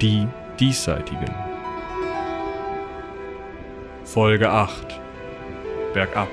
Die 0.00 0.28
Diesseitigen. 0.60 1.34
Folge 4.04 4.48
8. 4.48 5.00
Bergab. 5.92 6.28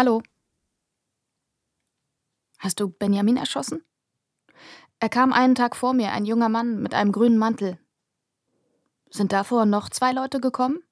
Hallo. 0.00 0.22
Hast 2.58 2.80
du 2.80 2.88
Benjamin 2.88 3.36
erschossen? 3.36 3.84
Er 4.98 5.10
kam 5.10 5.30
einen 5.30 5.54
Tag 5.54 5.76
vor 5.76 5.92
mir, 5.92 6.12
ein 6.12 6.24
junger 6.24 6.48
Mann 6.48 6.80
mit 6.80 6.94
einem 6.94 7.12
grünen 7.12 7.36
Mantel. 7.36 7.78
Sind 9.10 9.32
davor 9.32 9.66
noch 9.66 9.90
zwei 9.90 10.12
Leute 10.12 10.40
gekommen? 10.40 10.82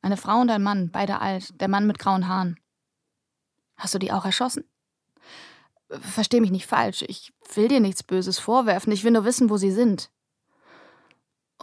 Eine 0.00 0.16
Frau 0.16 0.40
und 0.40 0.48
ein 0.48 0.62
Mann, 0.62 0.92
beide 0.92 1.20
alt, 1.20 1.60
der 1.60 1.68
Mann 1.68 1.86
mit 1.86 1.98
grauen 1.98 2.26
Haaren. 2.26 2.58
Hast 3.76 3.92
du 3.92 3.98
die 3.98 4.12
auch 4.12 4.24
erschossen? 4.24 4.64
Versteh 5.90 6.40
mich 6.40 6.52
nicht 6.52 6.66
falsch, 6.66 7.04
ich 7.06 7.34
will 7.52 7.68
dir 7.68 7.80
nichts 7.80 8.02
Böses 8.02 8.38
vorwerfen, 8.38 8.94
ich 8.94 9.04
will 9.04 9.12
nur 9.12 9.26
wissen, 9.26 9.50
wo 9.50 9.58
sie 9.58 9.70
sind. 9.70 10.10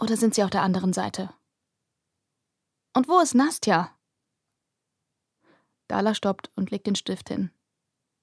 Oder 0.00 0.16
sind 0.16 0.36
sie 0.36 0.44
auf 0.44 0.50
der 0.50 0.62
anderen 0.62 0.92
Seite? 0.92 1.34
Und 2.92 3.08
wo 3.08 3.18
ist 3.18 3.34
Nastja? 3.34 3.98
Dala 5.92 6.14
stoppt 6.14 6.50
und 6.56 6.70
legt 6.70 6.86
den 6.86 6.94
Stift 6.94 7.28
hin. 7.28 7.50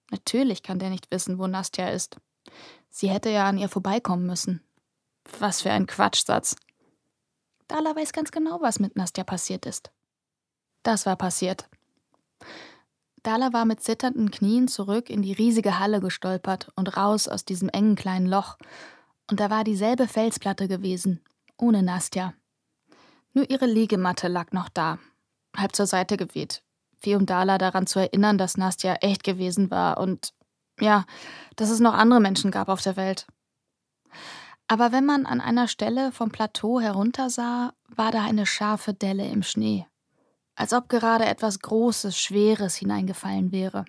Natürlich 0.09 0.63
kann 0.63 0.79
der 0.79 0.89
nicht 0.89 1.11
wissen, 1.11 1.37
wo 1.37 1.45
Nastja 1.45 1.89
ist. 1.89 2.17
Sie 2.89 3.11
hätte 3.11 3.29
ja 3.29 3.47
an 3.47 3.59
ihr 3.59 3.69
vorbeikommen 3.69 4.25
müssen. 4.25 4.63
Was 5.37 5.61
für 5.61 5.71
ein 5.71 5.85
Quatschsatz. 5.85 6.55
Dala 7.67 7.95
weiß 7.95 8.11
ganz 8.11 8.31
genau, 8.31 8.59
was 8.61 8.79
mit 8.79 8.95
Nastja 8.95 9.23
passiert 9.23 9.67
ist. 9.67 9.91
Das 10.81 11.05
war 11.05 11.15
passiert. 11.15 11.69
Dala 13.21 13.53
war 13.53 13.65
mit 13.65 13.83
zitternden 13.83 14.31
Knien 14.31 14.67
zurück 14.67 15.11
in 15.11 15.21
die 15.21 15.33
riesige 15.33 15.77
Halle 15.77 15.99
gestolpert 15.99 16.71
und 16.75 16.97
raus 16.97 17.27
aus 17.27 17.45
diesem 17.45 17.69
engen 17.69 17.95
kleinen 17.95 18.25
Loch. 18.25 18.57
Und 19.29 19.39
da 19.39 19.51
war 19.51 19.63
dieselbe 19.63 20.07
Felsplatte 20.07 20.67
gewesen, 20.67 21.23
ohne 21.55 21.83
Nastja. 21.83 22.33
Nur 23.33 23.47
ihre 23.47 23.67
Liegematte 23.67 24.27
lag 24.27 24.53
noch 24.53 24.69
da, 24.69 24.97
halb 25.55 25.75
zur 25.75 25.85
Seite 25.85 26.17
geweht, 26.17 26.63
wie 27.01 27.15
um 27.15 27.25
Dala 27.25 27.57
daran 27.57 27.87
zu 27.87 27.99
erinnern, 27.99 28.37
dass 28.37 28.57
Nastja 28.57 28.95
echt 28.95 29.23
gewesen 29.23 29.71
war 29.71 29.97
und 29.97 30.33
ja, 30.79 31.05
dass 31.55 31.69
es 31.69 31.79
noch 31.79 31.93
andere 31.93 32.19
Menschen 32.19 32.51
gab 32.51 32.69
auf 32.69 32.81
der 32.81 32.95
Welt. 32.95 33.27
Aber 34.67 34.91
wenn 34.91 35.05
man 35.05 35.25
an 35.25 35.41
einer 35.41 35.67
Stelle 35.67 36.11
vom 36.11 36.29
Plateau 36.29 36.79
heruntersah, 36.79 37.73
war 37.87 38.11
da 38.11 38.23
eine 38.23 38.45
scharfe 38.45 38.93
Delle 38.93 39.27
im 39.27 39.43
Schnee, 39.43 39.87
als 40.55 40.73
ob 40.73 40.89
gerade 40.89 41.25
etwas 41.25 41.59
Großes, 41.59 42.17
Schweres 42.17 42.75
hineingefallen 42.75 43.51
wäre. 43.51 43.85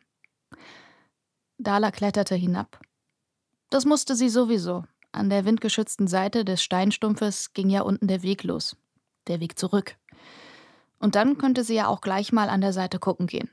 Dala 1.59 1.91
kletterte 1.91 2.35
hinab. 2.35 2.81
Das 3.69 3.85
musste 3.85 4.17
sie 4.17 4.31
sowieso. 4.31 4.85
An 5.13 5.29
der 5.29 5.45
windgeschützten 5.45 6.07
Seite 6.07 6.45
des 6.45 6.63
Steinstumpfes 6.63 7.53
ging 7.53 7.69
ja 7.69 7.83
unten 7.83 8.09
der 8.09 8.23
Weg 8.23 8.45
los. 8.45 8.77
Der 9.29 9.41
Weg 9.41 9.59
zurück. 9.59 9.97
Und 11.01 11.17
dann 11.17 11.39
könnte 11.39 11.65
sie 11.65 11.75
ja 11.75 11.89
auch 11.89 12.01
gleich 12.01 12.31
mal 12.31 12.49
an 12.49 12.61
der 12.61 12.73
Seite 12.73 12.99
gucken 12.99 13.27
gehen. 13.27 13.51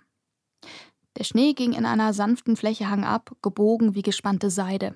Der 1.18 1.24
Schnee 1.24 1.54
ging 1.54 1.74
in 1.74 1.86
einer 1.86 2.14
sanften 2.14 2.56
Fläche 2.56 2.90
hangab, 2.90 3.36
gebogen 3.42 3.96
wie 3.96 4.04
gespannte 4.04 4.52
Seide. 4.52 4.96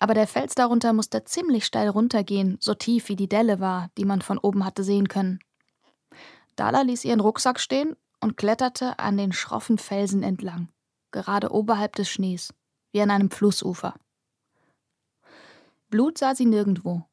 Aber 0.00 0.14
der 0.14 0.26
Fels 0.26 0.56
darunter 0.56 0.92
musste 0.92 1.22
ziemlich 1.22 1.64
steil 1.64 1.88
runtergehen, 1.88 2.58
so 2.60 2.74
tief 2.74 3.08
wie 3.08 3.14
die 3.14 3.28
Delle 3.28 3.60
war, 3.60 3.90
die 3.96 4.04
man 4.04 4.22
von 4.22 4.38
oben 4.38 4.64
hatte 4.64 4.82
sehen 4.82 5.06
können. 5.06 5.38
Dala 6.56 6.82
ließ 6.82 7.04
ihren 7.04 7.20
Rucksack 7.20 7.60
stehen 7.60 7.94
und 8.20 8.36
kletterte 8.36 8.98
an 8.98 9.16
den 9.16 9.32
schroffen 9.32 9.78
Felsen 9.78 10.24
entlang, 10.24 10.68
gerade 11.12 11.52
oberhalb 11.52 11.94
des 11.94 12.08
Schnees, 12.08 12.52
wie 12.90 13.00
an 13.00 13.10
einem 13.10 13.30
Flussufer. 13.30 13.94
Blut 15.88 16.18
sah 16.18 16.34
sie 16.34 16.46
nirgendwo, 16.46 17.04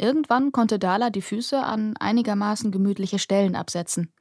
Irgendwann 0.00 0.52
konnte 0.52 0.78
Dala 0.78 1.10
die 1.10 1.22
Füße 1.22 1.60
an 1.60 1.96
einigermaßen 1.96 2.70
gemütliche 2.70 3.18
Stellen 3.18 3.56
absetzen, 3.56 4.12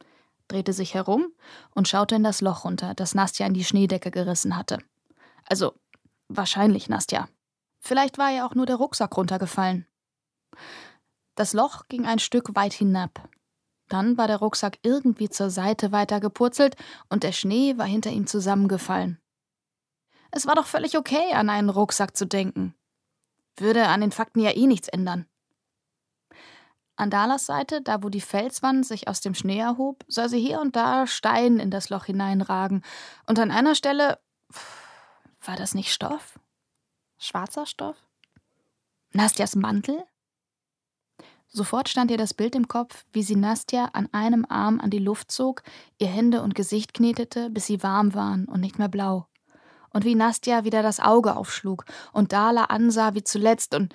drehte 0.47 0.73
sich 0.73 0.95
herum 0.95 1.27
und 1.75 1.87
schaute 1.87 2.15
in 2.15 2.23
das 2.23 2.41
Loch 2.41 2.65
runter, 2.65 2.95
das 2.95 3.13
Nastja 3.13 3.45
in 3.45 3.53
die 3.53 3.63
Schneedecke 3.63 4.09
gerissen 4.09 4.57
hatte. 4.57 4.79
Also, 5.45 5.73
wahrscheinlich 6.29 6.89
Nastja. 6.89 7.29
Vielleicht 7.79 8.17
war 8.17 8.31
ja 8.31 8.47
auch 8.47 8.55
nur 8.55 8.65
der 8.65 8.77
Rucksack 8.77 9.15
runtergefallen. 9.15 9.85
Das 11.35 11.53
Loch 11.53 11.87
ging 11.87 12.07
ein 12.07 12.19
Stück 12.19 12.55
weit 12.55 12.73
hinab. 12.73 13.29
Dann 13.87 14.17
war 14.17 14.27
der 14.27 14.37
Rucksack 14.37 14.79
irgendwie 14.81 15.29
zur 15.29 15.51
Seite 15.51 15.91
weiter 15.91 16.19
gepurzelt 16.19 16.75
und 17.09 17.21
der 17.21 17.31
Schnee 17.31 17.77
war 17.77 17.85
hinter 17.85 18.09
ihm 18.09 18.25
zusammengefallen. 18.25 19.19
Es 20.31 20.47
war 20.47 20.55
doch 20.55 20.65
völlig 20.65 20.97
okay, 20.97 21.33
an 21.33 21.51
einen 21.51 21.69
Rucksack 21.69 22.17
zu 22.17 22.25
denken. 22.25 22.73
Würde 23.55 23.87
an 23.87 24.01
den 24.01 24.11
Fakten 24.11 24.39
ja 24.39 24.55
eh 24.55 24.65
nichts 24.65 24.87
ändern. 24.87 25.27
An 26.97 27.11
Dalas 27.11 27.45
Seite, 27.45 27.81
da 27.81 28.01
wo 28.01 28.09
die 28.09 28.21
Felswand 28.21 28.85
sich 28.85 29.07
aus 29.07 29.21
dem 29.21 29.35
Schnee 29.35 29.59
erhob, 29.59 30.03
sah 30.07 30.27
sie 30.27 30.39
hier 30.39 30.59
und 30.59 30.75
da 30.75 31.05
Stein 31.05 31.59
in 31.59 31.69
das 31.69 31.89
Loch 31.89 32.05
hineinragen. 32.05 32.83
Und 33.27 33.39
an 33.39 33.51
einer 33.51 33.75
Stelle. 33.75 34.19
War 35.41 35.55
das 35.55 35.75
nicht 35.75 35.93
Stoff? 35.93 36.39
Schwarzer 37.19 37.67
Stoff? 37.67 37.95
Nastjas 39.13 39.55
Mantel? 39.55 40.03
Sofort 41.47 41.87
stand 41.87 42.11
ihr 42.11 42.17
das 42.17 42.33
Bild 42.33 42.55
im 42.55 42.67
Kopf, 42.67 43.05
wie 43.13 43.23
sie 43.23 43.35
Nastja 43.35 43.85
an 43.93 44.09
einem 44.11 44.45
Arm 44.49 44.79
an 44.79 44.89
die 44.89 44.99
Luft 44.99 45.31
zog, 45.31 45.63
ihr 45.97 46.07
Hände 46.07 46.41
und 46.41 46.55
Gesicht 46.55 46.93
knetete, 46.93 47.49
bis 47.49 47.67
sie 47.67 47.83
warm 47.83 48.13
waren 48.13 48.45
und 48.45 48.59
nicht 48.59 48.79
mehr 48.79 48.89
blau. 48.89 49.27
Und 49.91 50.03
wie 50.03 50.15
Nastja 50.15 50.65
wieder 50.65 50.83
das 50.83 50.99
Auge 50.99 51.35
aufschlug 51.35 51.85
und 52.11 52.33
Dala 52.33 52.65
ansah 52.65 53.13
wie 53.13 53.23
zuletzt 53.23 53.73
und 53.75 53.93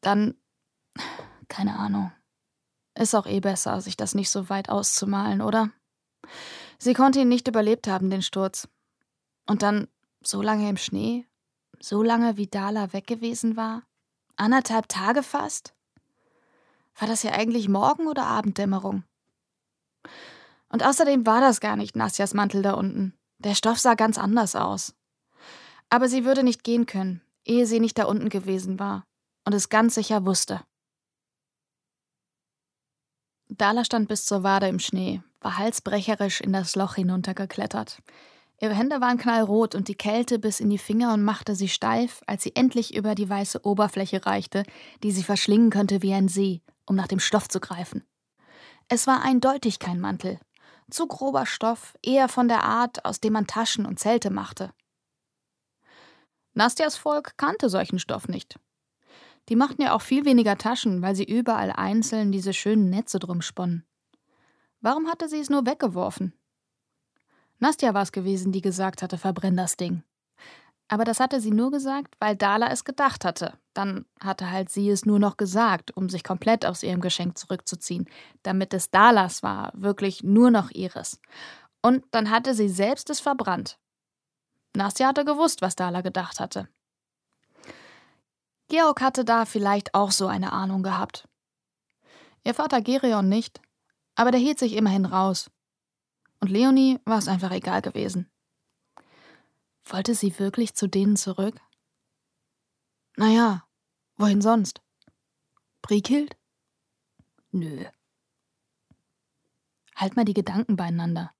dann. 0.00 0.34
keine 1.48 1.78
Ahnung. 1.78 2.12
Ist 2.94 3.14
auch 3.14 3.26
eh 3.26 3.40
besser, 3.40 3.80
sich 3.80 3.96
das 3.96 4.14
nicht 4.14 4.30
so 4.30 4.48
weit 4.48 4.68
auszumalen, 4.68 5.40
oder? 5.40 5.70
Sie 6.78 6.94
konnte 6.94 7.20
ihn 7.20 7.28
nicht 7.28 7.48
überlebt 7.48 7.88
haben, 7.88 8.10
den 8.10 8.22
Sturz. 8.22 8.68
Und 9.46 9.62
dann 9.62 9.88
so 10.22 10.42
lange 10.42 10.68
im 10.68 10.76
Schnee, 10.76 11.26
so 11.80 12.02
lange 12.02 12.36
wie 12.36 12.46
Dala 12.46 12.92
weg 12.92 13.06
gewesen 13.06 13.56
war, 13.56 13.82
anderthalb 14.36 14.88
Tage 14.88 15.22
fast. 15.22 15.74
War 16.98 17.08
das 17.08 17.22
ja 17.22 17.32
eigentlich 17.32 17.68
Morgen- 17.68 18.06
oder 18.06 18.26
Abenddämmerung? 18.26 19.04
Und 20.68 20.84
außerdem 20.84 21.26
war 21.26 21.40
das 21.40 21.60
gar 21.60 21.76
nicht 21.76 21.96
Nastjas 21.96 22.34
Mantel 22.34 22.62
da 22.62 22.74
unten. 22.74 23.14
Der 23.38 23.54
Stoff 23.54 23.78
sah 23.78 23.94
ganz 23.94 24.18
anders 24.18 24.54
aus. 24.54 24.94
Aber 25.90 26.08
sie 26.08 26.24
würde 26.24 26.42
nicht 26.42 26.64
gehen 26.64 26.86
können, 26.86 27.20
ehe 27.44 27.66
sie 27.66 27.80
nicht 27.80 27.98
da 27.98 28.04
unten 28.04 28.28
gewesen 28.28 28.78
war 28.78 29.04
und 29.44 29.54
es 29.54 29.68
ganz 29.68 29.94
sicher 29.94 30.24
wusste. 30.24 30.62
Dala 33.58 33.84
stand 33.84 34.08
bis 34.08 34.24
zur 34.24 34.42
Wade 34.42 34.68
im 34.68 34.78
Schnee, 34.78 35.22
war 35.40 35.58
halsbrecherisch 35.58 36.40
in 36.40 36.54
das 36.54 36.74
Loch 36.74 36.94
hinuntergeklettert. 36.94 37.98
Ihre 38.58 38.74
Hände 38.74 39.00
waren 39.00 39.18
knallrot 39.18 39.74
und 39.74 39.88
die 39.88 39.94
Kälte 39.94 40.38
biss 40.38 40.60
in 40.60 40.70
die 40.70 40.78
Finger 40.78 41.12
und 41.12 41.22
machte 41.22 41.54
sie 41.54 41.68
steif, 41.68 42.22
als 42.26 42.44
sie 42.44 42.56
endlich 42.56 42.94
über 42.94 43.14
die 43.14 43.28
weiße 43.28 43.66
Oberfläche 43.66 44.24
reichte, 44.24 44.62
die 45.02 45.12
sie 45.12 45.22
verschlingen 45.22 45.68
könnte 45.68 46.00
wie 46.00 46.14
ein 46.14 46.28
See, 46.28 46.62
um 46.86 46.96
nach 46.96 47.08
dem 47.08 47.18
Stoff 47.18 47.48
zu 47.48 47.60
greifen. 47.60 48.04
Es 48.88 49.06
war 49.06 49.22
eindeutig 49.22 49.78
kein 49.78 50.00
Mantel. 50.00 50.38
Zu 50.90 51.06
grober 51.06 51.44
Stoff, 51.44 51.94
eher 52.02 52.28
von 52.28 52.48
der 52.48 52.62
Art, 52.64 53.04
aus 53.04 53.20
dem 53.20 53.34
man 53.34 53.46
Taschen 53.46 53.84
und 53.84 53.98
Zelte 53.98 54.30
machte. 54.30 54.72
Nastjas 56.54 56.96
Volk 56.96 57.36
kannte 57.36 57.68
solchen 57.68 57.98
Stoff 57.98 58.28
nicht. 58.28 58.58
Die 59.48 59.56
machten 59.56 59.82
ja 59.82 59.94
auch 59.94 60.02
viel 60.02 60.24
weniger 60.24 60.56
Taschen, 60.56 61.02
weil 61.02 61.14
sie 61.14 61.24
überall 61.24 61.72
einzeln 61.72 62.32
diese 62.32 62.52
schönen 62.52 62.90
Netze 62.90 63.18
drum 63.18 63.42
sponnen. 63.42 63.84
Warum 64.80 65.08
hatte 65.08 65.28
sie 65.28 65.38
es 65.38 65.50
nur 65.50 65.66
weggeworfen? 65.66 66.32
Nastja 67.58 67.94
war 67.94 68.02
es 68.02 68.12
gewesen, 68.12 68.50
die 68.52 68.60
gesagt 68.60 69.02
hatte, 69.02 69.18
verbrenn 69.18 69.56
das 69.56 69.76
Ding. 69.76 70.02
Aber 70.88 71.04
das 71.04 71.20
hatte 71.20 71.40
sie 71.40 71.52
nur 71.52 71.70
gesagt, 71.70 72.16
weil 72.18 72.36
Dala 72.36 72.68
es 72.68 72.84
gedacht 72.84 73.24
hatte. 73.24 73.58
Dann 73.72 74.04
hatte 74.20 74.50
halt 74.50 74.68
sie 74.68 74.90
es 74.90 75.06
nur 75.06 75.18
noch 75.18 75.36
gesagt, 75.36 75.96
um 75.96 76.08
sich 76.08 76.24
komplett 76.24 76.66
aus 76.66 76.82
ihrem 76.82 77.00
Geschenk 77.00 77.38
zurückzuziehen, 77.38 78.06
damit 78.42 78.74
es 78.74 78.90
Dalas 78.90 79.42
war, 79.42 79.72
wirklich 79.74 80.22
nur 80.22 80.50
noch 80.50 80.70
ihres. 80.70 81.20
Und 81.80 82.04
dann 82.10 82.30
hatte 82.30 82.54
sie 82.54 82.68
selbst 82.68 83.08
es 83.10 83.20
verbrannt. 83.20 83.78
Nastja 84.74 85.08
hatte 85.08 85.24
gewusst, 85.24 85.62
was 85.62 85.76
Dala 85.76 86.00
gedacht 86.00 86.40
hatte. 86.40 86.68
Georg 88.72 89.02
hatte 89.02 89.26
da 89.26 89.44
vielleicht 89.44 89.94
auch 89.94 90.12
so 90.12 90.28
eine 90.28 90.50
Ahnung 90.54 90.82
gehabt. 90.82 91.28
Ihr 92.42 92.54
Vater 92.54 92.80
Gereon 92.80 93.28
nicht, 93.28 93.60
aber 94.14 94.30
der 94.30 94.40
hielt 94.40 94.58
sich 94.58 94.72
immerhin 94.72 95.04
raus. 95.04 95.50
Und 96.40 96.48
Leonie 96.48 96.98
war 97.04 97.18
es 97.18 97.28
einfach 97.28 97.50
egal 97.50 97.82
gewesen. 97.82 98.30
Wollte 99.84 100.14
sie 100.14 100.38
wirklich 100.38 100.74
zu 100.74 100.86
denen 100.86 101.16
zurück? 101.16 101.60
Naja, 103.18 103.68
wohin 104.16 104.40
sonst? 104.40 104.80
Briekild? 105.82 106.38
Nö. 107.50 107.84
Halt 109.94 110.16
mal 110.16 110.24
die 110.24 110.32
Gedanken 110.32 110.76
beieinander. 110.76 111.30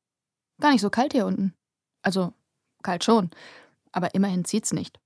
Gar 0.60 0.72
nicht 0.72 0.82
so 0.82 0.90
kalt 0.90 1.14
hier 1.14 1.24
unten. 1.24 1.56
Also, 2.02 2.34
kalt 2.82 3.04
schon, 3.04 3.30
aber 3.90 4.14
immerhin 4.14 4.44
zieht's 4.44 4.74
nicht. 4.74 5.01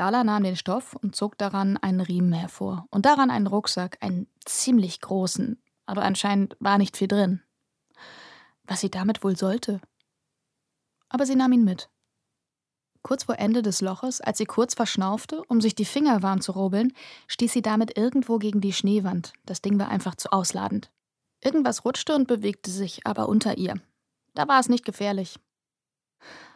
Dala 0.00 0.24
nahm 0.24 0.44
den 0.44 0.56
Stoff 0.56 0.96
und 0.96 1.14
zog 1.14 1.36
daran 1.36 1.76
einen 1.76 2.00
Riemen 2.00 2.32
hervor 2.32 2.86
und 2.88 3.04
daran 3.04 3.30
einen 3.30 3.46
Rucksack, 3.46 3.98
einen 4.00 4.28
ziemlich 4.46 5.02
großen, 5.02 5.60
aber 5.84 6.04
anscheinend 6.04 6.56
war 6.58 6.78
nicht 6.78 6.96
viel 6.96 7.06
drin. 7.06 7.42
Was 8.64 8.80
sie 8.80 8.90
damit 8.90 9.22
wohl 9.22 9.36
sollte? 9.36 9.78
Aber 11.10 11.26
sie 11.26 11.36
nahm 11.36 11.52
ihn 11.52 11.64
mit. 11.64 11.90
Kurz 13.02 13.24
vor 13.24 13.38
Ende 13.38 13.60
des 13.60 13.82
Loches, 13.82 14.22
als 14.22 14.38
sie 14.38 14.46
kurz 14.46 14.72
verschnaufte, 14.72 15.42
um 15.48 15.60
sich 15.60 15.74
die 15.74 15.84
Finger 15.84 16.22
warm 16.22 16.40
zu 16.40 16.52
rubbeln, 16.52 16.94
stieß 17.26 17.52
sie 17.52 17.60
damit 17.60 17.98
irgendwo 17.98 18.38
gegen 18.38 18.62
die 18.62 18.72
Schneewand. 18.72 19.34
Das 19.44 19.60
Ding 19.60 19.78
war 19.78 19.90
einfach 19.90 20.14
zu 20.14 20.32
ausladend. 20.32 20.90
Irgendwas 21.44 21.84
rutschte 21.84 22.14
und 22.14 22.26
bewegte 22.26 22.70
sich 22.70 23.06
aber 23.06 23.28
unter 23.28 23.58
ihr. 23.58 23.74
Da 24.34 24.48
war 24.48 24.60
es 24.60 24.70
nicht 24.70 24.86
gefährlich. 24.86 25.38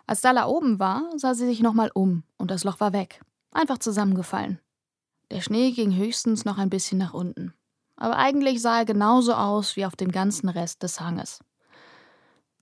Als 0.07 0.23
Dalla 0.23 0.47
oben 0.47 0.79
war, 0.79 1.11
sah 1.19 1.35
sie 1.35 1.45
sich 1.45 1.61
nochmal 1.61 1.91
um 1.93 2.23
und 2.39 2.51
das 2.51 2.65
Loch 2.65 2.81
war 2.81 2.95
weg. 2.95 3.21
Einfach 3.55 3.79
zusammengefallen. 3.79 4.61
Der 5.31 5.41
Schnee 5.41 5.71
ging 5.71 5.97
höchstens 5.97 6.45
noch 6.45 6.59
ein 6.59 6.69
bisschen 6.69 6.99
nach 6.99 7.15
unten. 7.15 7.55
Aber 7.97 8.17
eigentlich 8.17 8.61
sah 8.61 8.79
er 8.79 8.85
genauso 8.85 9.35
aus 9.35 9.77
wie 9.77 9.87
auf 9.87 9.97
dem 9.97 10.11
ganzen 10.11 10.49
Rest 10.49 10.83
des 10.83 11.01
Hanges. 11.01 11.43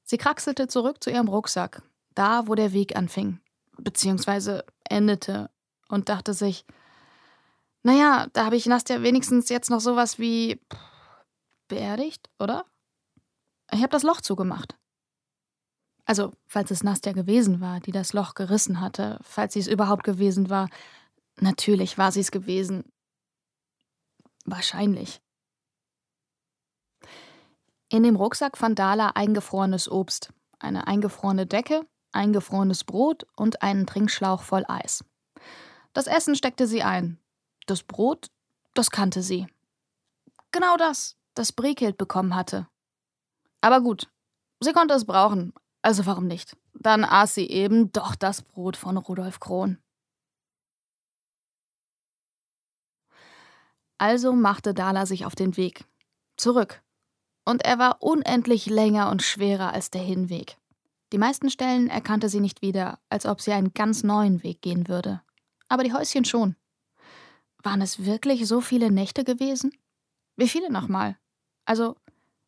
Sie 0.05 0.19
kraxelte 0.19 0.69
zurück 0.69 1.03
zu 1.03 1.11
ihrem 1.11 1.29
Rucksack, 1.29 1.83
da 2.15 2.47
wo 2.47 2.55
der 2.55 2.73
Weg 2.73 2.95
anfing, 2.97 3.41
beziehungsweise 3.79 4.65
endete, 4.85 5.51
und 5.89 6.09
dachte 6.09 6.35
sich, 6.35 6.65
naja, 7.83 8.27
da 8.33 8.47
habe 8.47 8.57
ich 8.57 8.67
Nastja 8.67 9.03
wenigstens 9.03 9.49
jetzt 9.49 9.71
noch 9.71 9.81
sowas 9.81 10.19
wie 10.19 10.61
beerdigt, 11.69 12.31
oder? 12.39 12.65
Ich 13.71 13.81
habe 13.81 13.91
das 13.91 14.03
Loch 14.03 14.21
zugemacht. 14.21 14.77
Also, 16.13 16.31
falls 16.47 16.71
es 16.71 16.85
Nastja 16.85 17.13
gewesen 17.13 17.63
war, 17.63 17.81
die 17.81 17.91
das 17.91 18.13
Loch 18.13 18.35
gerissen 18.35 18.83
hatte, 18.83 19.19
falls 19.23 19.55
sie 19.55 19.61
es 19.61 19.67
überhaupt 19.67 20.05
gewesen 20.05 20.51
war. 20.51 20.69
Natürlich 21.41 21.97
war 21.97 22.13
sie 22.13 22.21
es 22.21 22.31
gewesen. 22.31 22.85
Wahrscheinlich. 24.45 25.23
In 27.89 28.03
dem 28.03 28.17
Rucksack 28.17 28.59
fand 28.59 28.79
Dala 28.79 29.13
eingefrorenes 29.15 29.91
Obst, 29.91 30.35
eine 30.59 30.87
eingefrorene 30.87 31.47
Decke, 31.47 31.87
eingefrorenes 32.13 32.85
Brot 32.85 33.25
und 33.35 33.63
einen 33.63 33.87
Trinkschlauch 33.87 34.43
voll 34.43 34.67
Eis. 34.69 35.07
Das 35.95 36.07
Essen 36.07 36.37
steckte 36.37 36.67
sie 36.67 36.83
ein. 36.83 37.19
Das 37.67 37.83
Brot, 37.83 38.31
das 38.75 38.91
kannte 38.91 39.23
sie. 39.23 39.47
Genau 40.51 40.77
das, 40.77 41.17
das 41.33 41.53
Brikild 41.53 41.97
bekommen 41.97 42.35
hatte. 42.35 42.69
Aber 43.63 43.81
gut, 43.81 44.11
sie 44.61 44.75
konnte 44.75 44.93
es 44.93 45.07
brauchen, 45.07 45.55
also 45.83 46.07
warum 46.07 46.27
nicht? 46.27 46.57
Dann 46.75 47.05
aß 47.05 47.35
sie 47.35 47.49
eben 47.49 47.93
doch 47.93 48.15
das 48.15 48.43
Brot 48.43 48.77
von 48.77 48.97
Rudolf 48.97 49.41
Krohn. 49.41 49.79
Also 53.99 54.33
machte 54.33 54.75
Dala 54.75 55.07
sich 55.07 55.27
auf 55.27 55.35
den 55.35 55.57
Weg. 55.57 55.85
Zurück. 56.37 56.83
Und 57.45 57.65
er 57.65 57.79
war 57.79 58.03
unendlich 58.03 58.67
länger 58.67 59.11
und 59.11 59.23
schwerer 59.23 59.73
als 59.73 59.91
der 59.91 60.03
Hinweg. 60.03 60.57
Die 61.13 61.19
meisten 61.19 61.51
Stellen 61.51 61.89
erkannte 61.89 62.29
sie 62.29 62.41
nicht 62.41 62.63
wieder, 62.63 62.99
als 63.11 63.27
ob 63.27 63.41
sie 63.41 63.53
einen 63.53 63.75
ganz 63.75 64.03
neuen 64.03 64.43
Weg 64.43 64.63
gehen 64.63 64.89
würde. 64.89 65.21
Aber 65.69 65.85
die 65.85 65.93
Häuschen 65.93 66.25
schon. 66.25 66.57
Waren 67.63 67.83
es 67.83 68.05
wirklich 68.05 68.47
so 68.47 68.61
viele 68.61 68.91
Nächte 68.91 69.25
gewesen? 69.25 69.73
Wie 70.37 70.49
viele 70.49 70.71
nochmal? 70.71 71.19
Also, 71.65 71.97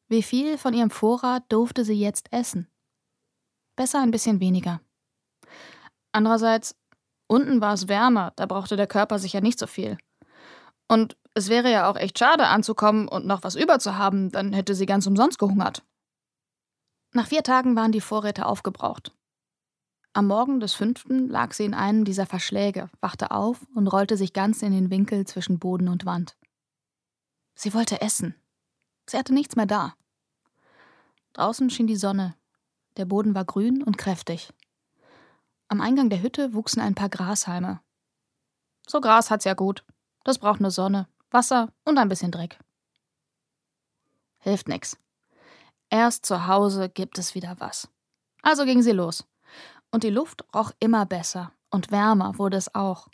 wie 0.09 0.23
viel 0.23 0.59
von 0.59 0.75
ihrem 0.75 0.91
Vorrat 0.91 1.45
durfte 1.51 1.85
sie 1.85 1.95
jetzt 2.01 2.33
essen? 2.33 2.69
Besser 3.77 4.01
ein 4.01 4.11
bisschen 4.11 4.41
weniger. 4.41 4.81
Andererseits, 6.13 6.77
unten 7.27 7.61
war 7.61 7.75
es 7.75 7.89
wärmer, 7.89 8.33
da 8.37 8.47
brauchte 8.47 8.77
der 8.77 8.87
Körper 8.87 9.19
sicher 9.19 9.41
nicht 9.41 9.59
so 9.59 9.67
viel. 9.67 9.99
Und 10.89 11.17
es 11.35 11.49
wäre 11.49 11.71
ja 11.71 11.91
auch 11.91 11.97
echt 11.97 12.19
schade 12.19 12.47
anzukommen 12.47 13.09
und 13.09 13.27
noch 13.27 13.43
was 13.43 13.57
über 13.57 13.81
zu 13.81 13.99
haben, 13.99 14.31
dann 14.31 14.53
hätte 14.53 14.75
sie 14.75 14.87
ganz 14.87 15.07
umsonst 15.07 15.39
gehungert. 15.39 15.83
Nach 17.13 17.27
vier 17.27 17.43
Tagen 17.43 17.75
waren 17.77 17.93
die 17.93 18.01
Vorräte 18.01 18.47
aufgebraucht. 18.47 19.13
Am 20.13 20.29
Morgen 20.29 20.61
des 20.61 20.75
fünften 20.75 21.29
lag 21.29 21.53
sie 21.53 21.65
in 21.65 21.75
einem 21.75 22.05
dieser 22.05 22.27
Verschläge, 22.27 22.89
wachte 23.01 23.33
auf 23.33 23.67
und 23.75 23.89
rollte 23.89 24.17
sich 24.17 24.33
ganz 24.33 24.63
in 24.63 24.73
den 24.73 24.91
Winkel 24.91 25.27
zwischen 25.27 25.59
Boden 25.59 25.89
und 25.89 26.07
Wand. 26.07 26.37
Sie 27.57 27.75
wollte 27.75 28.01
essen. 28.01 28.37
Sie 29.09 29.17
hatte 29.19 29.35
nichts 29.35 29.57
mehr 29.57 29.67
da. 29.67 29.95
Draußen 31.33 31.69
schien 31.71 31.89
die 31.89 31.97
Sonne, 31.97 32.37
der 32.97 33.05
Boden 33.05 33.35
war 33.35 33.45
grün 33.45 33.83
und 33.83 33.99
kräftig. 33.99 34.53
Am 35.69 35.81
Eingang 35.81 36.11
der 36.11 36.23
Hütte 36.23 36.55
wuchsen 36.55 36.81
ein 36.81 36.95
paar 36.95 37.09
Grashalme. 37.09 37.81
So 38.87 39.01
Gras 39.01 39.31
hat's 39.31 39.45
ja 39.45 39.55
gut. 39.55 39.85
Das 40.25 40.39
braucht 40.39 40.61
nur 40.61 40.71
Sonne, 40.71 41.09
Wasser 41.31 41.73
und 41.85 41.99
ein 41.99 42.09
bisschen 42.09 42.31
Dreck. 42.31 42.59
Hilft 44.39 44.69
nix. 44.69 44.97
Erst 45.91 46.27
zu 46.27 46.47
Hause 46.47 46.89
gibt 46.89 47.19
es 47.19 47.35
wieder 47.35 47.57
was. 47.59 47.89
Also 48.43 48.65
ging 48.65 48.83
sie 48.83 48.93
los. 48.93 49.27
Und 49.91 50.03
die 50.03 50.11
Luft 50.11 50.45
roch 50.55 50.73
immer 50.81 51.07
besser 51.07 51.53
und 51.71 51.91
wärmer 51.91 52.39
wurde 52.39 52.57
es 52.57 52.75
auch. 52.75 53.09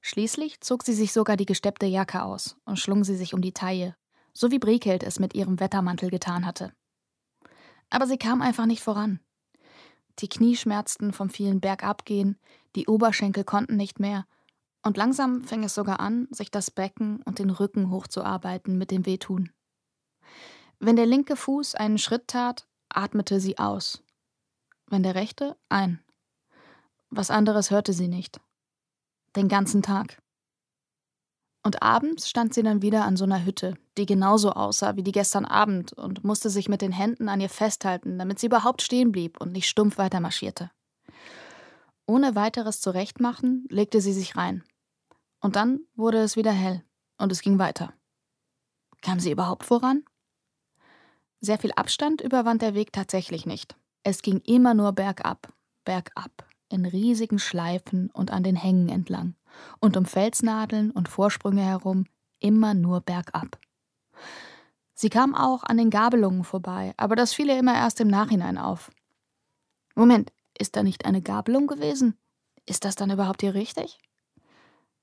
Schließlich 0.00 0.60
zog 0.60 0.82
sie 0.82 0.92
sich 0.92 1.12
sogar 1.12 1.36
die 1.36 1.46
gesteppte 1.46 1.86
Jacke 1.86 2.22
aus 2.22 2.56
und 2.64 2.78
schlung 2.78 3.04
sie 3.04 3.16
sich 3.16 3.34
um 3.34 3.40
die 3.40 3.52
Taille, 3.52 3.96
so 4.32 4.50
wie 4.50 4.58
Briekelt 4.58 5.02
es 5.02 5.18
mit 5.18 5.34
ihrem 5.34 5.60
Wettermantel 5.60 6.10
getan 6.10 6.44
hatte. 6.44 6.72
Aber 7.90 8.06
sie 8.06 8.18
kam 8.18 8.42
einfach 8.42 8.66
nicht 8.66 8.82
voran. 8.82 9.20
Die 10.20 10.28
Knie 10.28 10.56
schmerzten 10.56 11.12
vom 11.12 11.30
vielen 11.30 11.60
Bergabgehen, 11.60 12.38
die 12.76 12.86
Oberschenkel 12.86 13.44
konnten 13.44 13.76
nicht 13.76 14.00
mehr, 14.00 14.26
und 14.82 14.98
langsam 14.98 15.42
fing 15.42 15.64
es 15.64 15.74
sogar 15.74 15.98
an, 15.98 16.28
sich 16.30 16.50
das 16.50 16.70
Becken 16.70 17.22
und 17.22 17.38
den 17.38 17.50
Rücken 17.50 17.90
hochzuarbeiten 17.90 18.76
mit 18.76 18.90
dem 18.90 19.06
Wehtun. 19.06 19.50
Wenn 20.78 20.96
der 20.96 21.06
linke 21.06 21.36
Fuß 21.36 21.74
einen 21.74 21.98
Schritt 21.98 22.28
tat, 22.28 22.68
atmete 22.90 23.40
sie 23.40 23.58
aus. 23.58 24.02
Wenn 24.86 25.02
der 25.02 25.14
rechte, 25.14 25.56
ein. 25.70 26.04
Was 27.08 27.30
anderes 27.30 27.70
hörte 27.70 27.94
sie 27.94 28.08
nicht. 28.08 28.40
Den 29.36 29.48
ganzen 29.48 29.82
Tag. 29.82 30.20
Und 31.66 31.82
abends 31.82 32.28
stand 32.28 32.52
sie 32.52 32.62
dann 32.62 32.82
wieder 32.82 33.06
an 33.06 33.16
so 33.16 33.24
einer 33.24 33.46
Hütte, 33.46 33.74
die 33.96 34.04
genauso 34.04 34.52
aussah 34.52 34.96
wie 34.96 35.02
die 35.02 35.12
gestern 35.12 35.46
Abend 35.46 35.94
und 35.94 36.22
musste 36.22 36.50
sich 36.50 36.68
mit 36.68 36.82
den 36.82 36.92
Händen 36.92 37.30
an 37.30 37.40
ihr 37.40 37.48
festhalten, 37.48 38.18
damit 38.18 38.38
sie 38.38 38.46
überhaupt 38.46 38.82
stehen 38.82 39.12
blieb 39.12 39.40
und 39.40 39.50
nicht 39.50 39.66
stumpf 39.66 39.96
weitermarschierte. 39.96 40.70
Ohne 42.06 42.34
weiteres 42.34 42.82
Zurechtmachen 42.82 43.66
legte 43.70 44.02
sie 44.02 44.12
sich 44.12 44.36
rein. 44.36 44.62
Und 45.40 45.56
dann 45.56 45.80
wurde 45.94 46.18
es 46.18 46.36
wieder 46.36 46.52
hell 46.52 46.84
und 47.16 47.32
es 47.32 47.40
ging 47.40 47.58
weiter. 47.58 47.94
Kam 49.00 49.18
sie 49.18 49.30
überhaupt 49.30 49.64
voran? 49.64 50.04
Sehr 51.40 51.58
viel 51.58 51.72
Abstand 51.72 52.20
überwand 52.20 52.60
der 52.60 52.74
Weg 52.74 52.92
tatsächlich 52.92 53.46
nicht. 53.46 53.74
Es 54.02 54.20
ging 54.20 54.40
immer 54.40 54.74
nur 54.74 54.92
bergab, 54.92 55.50
bergab, 55.84 56.46
in 56.68 56.84
riesigen 56.84 57.38
Schleifen 57.38 58.10
und 58.10 58.30
an 58.30 58.42
den 58.42 58.56
Hängen 58.56 58.90
entlang 58.90 59.34
und 59.80 59.96
um 59.96 60.04
Felsnadeln 60.04 60.90
und 60.90 61.08
Vorsprünge 61.08 61.62
herum 61.62 62.06
immer 62.40 62.74
nur 62.74 63.00
bergab. 63.00 63.58
Sie 64.94 65.10
kam 65.10 65.34
auch 65.34 65.64
an 65.64 65.76
den 65.76 65.90
Gabelungen 65.90 66.44
vorbei, 66.44 66.94
aber 66.96 67.16
das 67.16 67.34
fiel 67.34 67.48
ihr 67.48 67.58
immer 67.58 67.74
erst 67.74 68.00
im 68.00 68.08
Nachhinein 68.08 68.58
auf. 68.58 68.90
Moment, 69.94 70.32
ist 70.56 70.76
da 70.76 70.82
nicht 70.82 71.04
eine 71.04 71.22
Gabelung 71.22 71.66
gewesen? 71.66 72.16
Ist 72.66 72.84
das 72.84 72.94
dann 72.94 73.10
überhaupt 73.10 73.42
hier 73.42 73.54
richtig? 73.54 73.98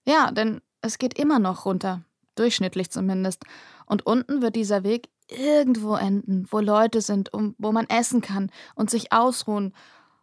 Ja, 0.05 0.31
denn 0.31 0.62
es 0.81 0.98
geht 0.98 1.17
immer 1.20 1.39
noch 1.39 1.65
runter, 1.65 2.01
durchschnittlich 2.36 2.89
zumindest, 2.89 3.43
und 3.86 4.05
unten 4.05 4.41
wird 4.41 4.55
dieser 4.55 4.84
Weg 4.84 5.10
irgendwo 5.27 5.96
enden, 5.96 6.48
wo 6.50 6.60
Leute 6.60 7.01
sind, 7.01 7.34
um, 7.34 7.55
wo 7.58 7.72
man 7.72 7.88
essen 7.88 8.22
kann 8.22 8.51
und 8.75 8.89
sich 8.89 9.12
ausruhen 9.12 9.74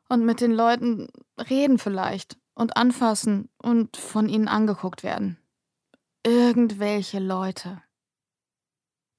und 0.08 0.24
mit 0.24 0.40
den 0.40 0.52
Leuten 0.52 1.08
reden 1.50 1.78
vielleicht 1.78 2.38
und 2.58 2.76
anfassen 2.76 3.48
und 3.62 3.96
von 3.96 4.28
ihnen 4.28 4.48
angeguckt 4.48 5.04
werden. 5.04 5.38
Irgendwelche 6.26 7.20
Leute. 7.20 7.80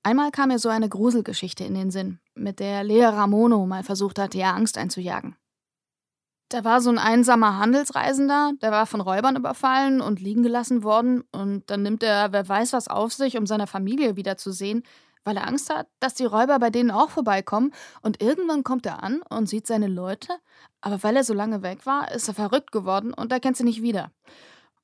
Einmal 0.04 0.32
kam 0.32 0.50
mir 0.50 0.60
so 0.60 0.70
eine 0.70 0.90
Gruselgeschichte 0.90 1.64
in 1.64 1.74
den 1.74 1.90
Sinn, 1.90 2.20
mit 2.36 2.60
der 2.60 2.84
Lea 2.84 3.06
Ramono 3.06 3.66
mal 3.66 3.84
versucht 3.84 4.20
hat, 4.20 4.36
ihr 4.36 4.48
Angst 4.48 4.78
einzujagen. 4.78 5.38
Da 6.50 6.64
war 6.64 6.82
so 6.82 6.90
ein 6.90 6.98
einsamer 6.98 7.60
Handelsreisender, 7.60 8.54
der 8.62 8.72
war 8.72 8.86
von 8.88 9.02
Räubern 9.02 9.36
überfallen 9.36 10.02
und 10.02 10.20
liegen 10.20 10.44
gelassen 10.44 10.84
worden. 10.84 11.24
Und 11.32 11.70
dann 11.70 11.84
nimmt 11.84 12.04
er, 12.04 12.34
wer 12.34 12.48
weiß 12.48 12.74
was 12.74 12.88
auf 12.88 13.14
sich, 13.14 13.38
um 13.38 13.46
seine 13.46 13.68
Familie 13.68 14.16
wiederzusehen, 14.16 14.84
weil 15.24 15.38
er 15.38 15.48
Angst 15.48 15.70
hat, 15.70 15.88
dass 16.00 16.14
die 16.14 16.26
Räuber 16.26 16.60
bei 16.60 16.70
denen 16.70 16.92
auch 16.92 17.10
vorbeikommen. 17.10 17.74
Und 18.02 18.22
irgendwann 18.22 18.64
kommt 18.64 18.86
er 18.86 19.04
an 19.04 19.22
und 19.30 19.48
sieht 19.48 19.68
seine 19.68 19.88
Leute. 19.88 20.34
Aber 20.82 21.04
weil 21.04 21.16
er 21.16 21.24
so 21.24 21.34
lange 21.34 21.62
weg 21.62 21.86
war, 21.86 22.12
ist 22.12 22.28
er 22.28 22.34
verrückt 22.34 22.72
geworden 22.72 23.14
und 23.14 23.32
er 23.32 23.40
kennt 23.40 23.58
sie 23.58 23.64
nicht 23.64 23.82
wieder. 23.82 24.12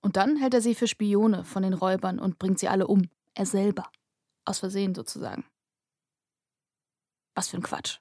Und 0.01 0.17
dann 0.17 0.37
hält 0.37 0.53
er 0.53 0.61
sie 0.61 0.75
für 0.75 0.87
Spione 0.87 1.43
von 1.43 1.63
den 1.63 1.73
Räubern 1.73 2.19
und 2.19 2.37
bringt 2.37 2.59
sie 2.59 2.67
alle 2.67 2.87
um. 2.87 3.09
Er 3.33 3.45
selber. 3.45 3.89
Aus 4.45 4.59
Versehen 4.59 4.93
sozusagen. 4.93 5.45
Was 7.33 7.49
für 7.49 7.57
ein 7.57 7.63
Quatsch. 7.63 7.99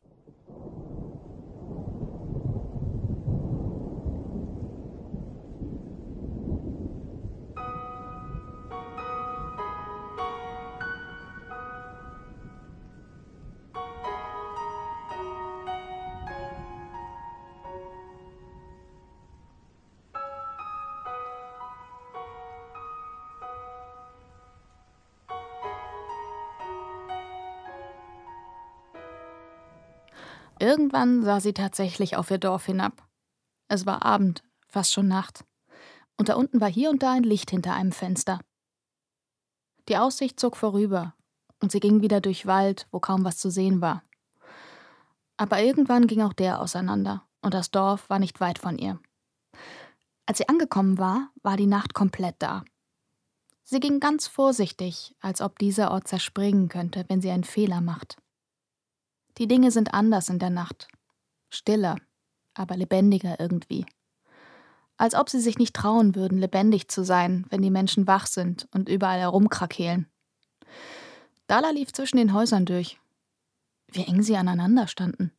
Irgendwann 30.64 31.22
sah 31.22 31.40
sie 31.40 31.52
tatsächlich 31.52 32.16
auf 32.16 32.30
ihr 32.30 32.38
Dorf 32.38 32.64
hinab. 32.64 33.06
Es 33.68 33.84
war 33.84 34.02
Abend, 34.02 34.42
fast 34.66 34.94
schon 34.94 35.08
Nacht. 35.08 35.44
Und 36.16 36.30
da 36.30 36.36
unten 36.36 36.58
war 36.58 36.70
hier 36.70 36.88
und 36.88 37.02
da 37.02 37.12
ein 37.12 37.22
Licht 37.22 37.50
hinter 37.50 37.74
einem 37.74 37.92
Fenster. 37.92 38.40
Die 39.90 39.98
Aussicht 39.98 40.40
zog 40.40 40.56
vorüber, 40.56 41.12
und 41.60 41.70
sie 41.70 41.80
ging 41.80 42.00
wieder 42.00 42.22
durch 42.22 42.46
Wald, 42.46 42.86
wo 42.92 42.98
kaum 42.98 43.26
was 43.26 43.36
zu 43.36 43.50
sehen 43.50 43.82
war. 43.82 44.04
Aber 45.36 45.60
irgendwann 45.60 46.06
ging 46.06 46.22
auch 46.22 46.32
der 46.32 46.62
auseinander, 46.62 47.26
und 47.42 47.52
das 47.52 47.70
Dorf 47.70 48.08
war 48.08 48.18
nicht 48.18 48.40
weit 48.40 48.58
von 48.58 48.78
ihr. 48.78 48.98
Als 50.24 50.38
sie 50.38 50.48
angekommen 50.48 50.96
war, 50.96 51.30
war 51.42 51.58
die 51.58 51.66
Nacht 51.66 51.92
komplett 51.92 52.36
da. 52.38 52.64
Sie 53.64 53.80
ging 53.80 54.00
ganz 54.00 54.28
vorsichtig, 54.28 55.14
als 55.20 55.42
ob 55.42 55.58
dieser 55.58 55.90
Ort 55.90 56.08
zerspringen 56.08 56.70
könnte, 56.70 57.04
wenn 57.08 57.20
sie 57.20 57.30
einen 57.30 57.44
Fehler 57.44 57.82
macht. 57.82 58.16
Die 59.38 59.48
Dinge 59.48 59.70
sind 59.70 59.94
anders 59.94 60.28
in 60.28 60.38
der 60.38 60.50
Nacht. 60.50 60.88
Stiller, 61.50 61.96
aber 62.54 62.76
lebendiger 62.76 63.38
irgendwie. 63.40 63.84
Als 64.96 65.14
ob 65.14 65.28
sie 65.28 65.40
sich 65.40 65.58
nicht 65.58 65.74
trauen 65.74 66.14
würden, 66.14 66.38
lebendig 66.38 66.88
zu 66.88 67.04
sein, 67.04 67.46
wenn 67.50 67.62
die 67.62 67.70
Menschen 67.70 68.06
wach 68.06 68.26
sind 68.26 68.68
und 68.72 68.88
überall 68.88 69.18
herumkrakehlen. 69.18 70.08
Dala 71.46 71.70
lief 71.70 71.92
zwischen 71.92 72.16
den 72.16 72.32
Häusern 72.32 72.64
durch. 72.64 73.00
Wie 73.88 74.04
eng 74.04 74.22
sie 74.22 74.36
aneinander 74.36 74.86
standen. 74.86 75.32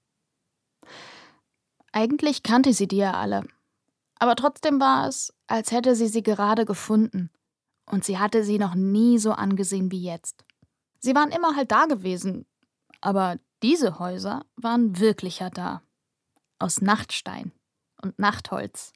Eigentlich 1.92 2.44
kannte 2.44 2.74
sie 2.74 2.88
die 2.88 2.98
ja 2.98 3.14
alle. 3.14 3.44
Aber 4.20 4.36
trotzdem 4.36 4.80
war 4.80 5.08
es, 5.08 5.34
als 5.48 5.72
hätte 5.72 5.96
sie 5.96 6.08
sie 6.08 6.24
gerade 6.24 6.66
gefunden. 6.66 7.32
Und 7.86 8.04
sie 8.04 8.18
hatte 8.18 8.44
sie 8.44 8.58
noch 8.60 8.76
nie 8.76 9.18
so 9.20 9.32
angesehen 9.32 9.92
wie 9.92 10.04
jetzt. 10.04 10.44
Sie 11.00 11.16
waren 11.16 11.32
immer 11.32 11.56
halt 11.56 11.72
da 11.72 11.86
gewesen. 11.86 12.46
Aber 13.02 13.38
diese 13.66 13.98
Häuser 13.98 14.46
waren 14.58 15.00
wirklicher 15.00 15.50
da. 15.50 15.82
Aus 16.60 16.82
Nachtstein 16.82 17.52
und 18.00 18.20
Nachtholz 18.20 18.94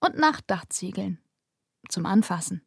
und 0.00 0.16
Nachtdachziegeln. 0.16 1.22
Zum 1.90 2.06
Anfassen. 2.06 2.66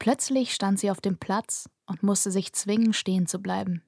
Plötzlich 0.00 0.52
stand 0.52 0.80
sie 0.80 0.90
auf 0.90 1.00
dem 1.00 1.18
Platz 1.18 1.70
und 1.86 2.02
musste 2.02 2.32
sich 2.32 2.52
zwingen, 2.52 2.92
stehen 2.94 3.28
zu 3.28 3.38
bleiben. 3.38 3.84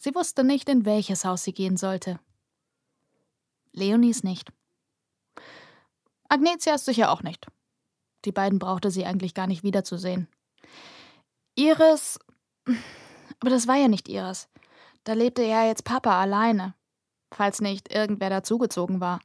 Sie 0.00 0.16
wusste 0.16 0.42
nicht, 0.42 0.68
in 0.68 0.84
welches 0.84 1.24
Haus 1.24 1.44
sie 1.44 1.52
gehen 1.52 1.76
sollte. 1.76 2.18
Leonies 3.70 4.24
nicht. 4.24 4.52
Agnetias 6.28 6.84
sicher 6.84 7.12
auch 7.12 7.22
nicht. 7.22 7.46
Die 8.24 8.32
beiden 8.32 8.58
brauchte 8.58 8.90
sie 8.90 9.06
eigentlich 9.06 9.32
gar 9.32 9.46
nicht 9.46 9.62
wiederzusehen. 9.62 10.26
Iris 11.54 12.18
aber 13.40 13.50
das 13.50 13.66
war 13.66 13.76
ja 13.76 13.88
nicht 13.88 14.08
ihres. 14.08 14.48
Da 15.04 15.12
lebte 15.12 15.42
ja 15.42 15.64
jetzt 15.64 15.84
Papa 15.84 16.20
alleine, 16.20 16.74
falls 17.32 17.60
nicht 17.60 17.92
irgendwer 17.92 18.30
dazugezogen 18.30 19.00
war. 19.00 19.20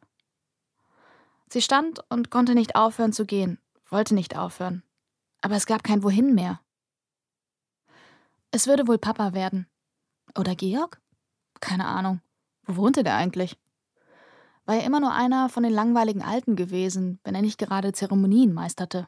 Sie 1.49 1.61
stand 1.61 1.99
und 2.09 2.29
konnte 2.29 2.55
nicht 2.55 2.75
aufhören 2.75 3.13
zu 3.13 3.25
gehen, 3.25 3.59
wollte 3.89 4.15
nicht 4.15 4.37
aufhören. 4.37 4.83
Aber 5.41 5.55
es 5.55 5.65
gab 5.65 5.83
kein 5.83 6.03
Wohin 6.03 6.33
mehr. 6.33 6.61
Es 8.51 8.67
würde 8.67 8.87
wohl 8.87 8.97
Papa 8.97 9.33
werden. 9.33 9.67
Oder 10.37 10.55
Georg? 10.55 11.01
Keine 11.59 11.85
Ahnung. 11.85 12.21
Wo 12.65 12.77
wohnte 12.77 13.03
der 13.03 13.15
eigentlich? 13.15 13.57
War 14.65 14.75
er 14.75 14.83
immer 14.83 14.99
nur 14.99 15.11
einer 15.11 15.49
von 15.49 15.63
den 15.63 15.73
langweiligen 15.73 16.21
Alten 16.21 16.55
gewesen, 16.55 17.19
wenn 17.23 17.35
er 17.35 17.41
nicht 17.41 17.57
gerade 17.57 17.91
Zeremonien 17.91 18.53
meisterte. 18.53 19.07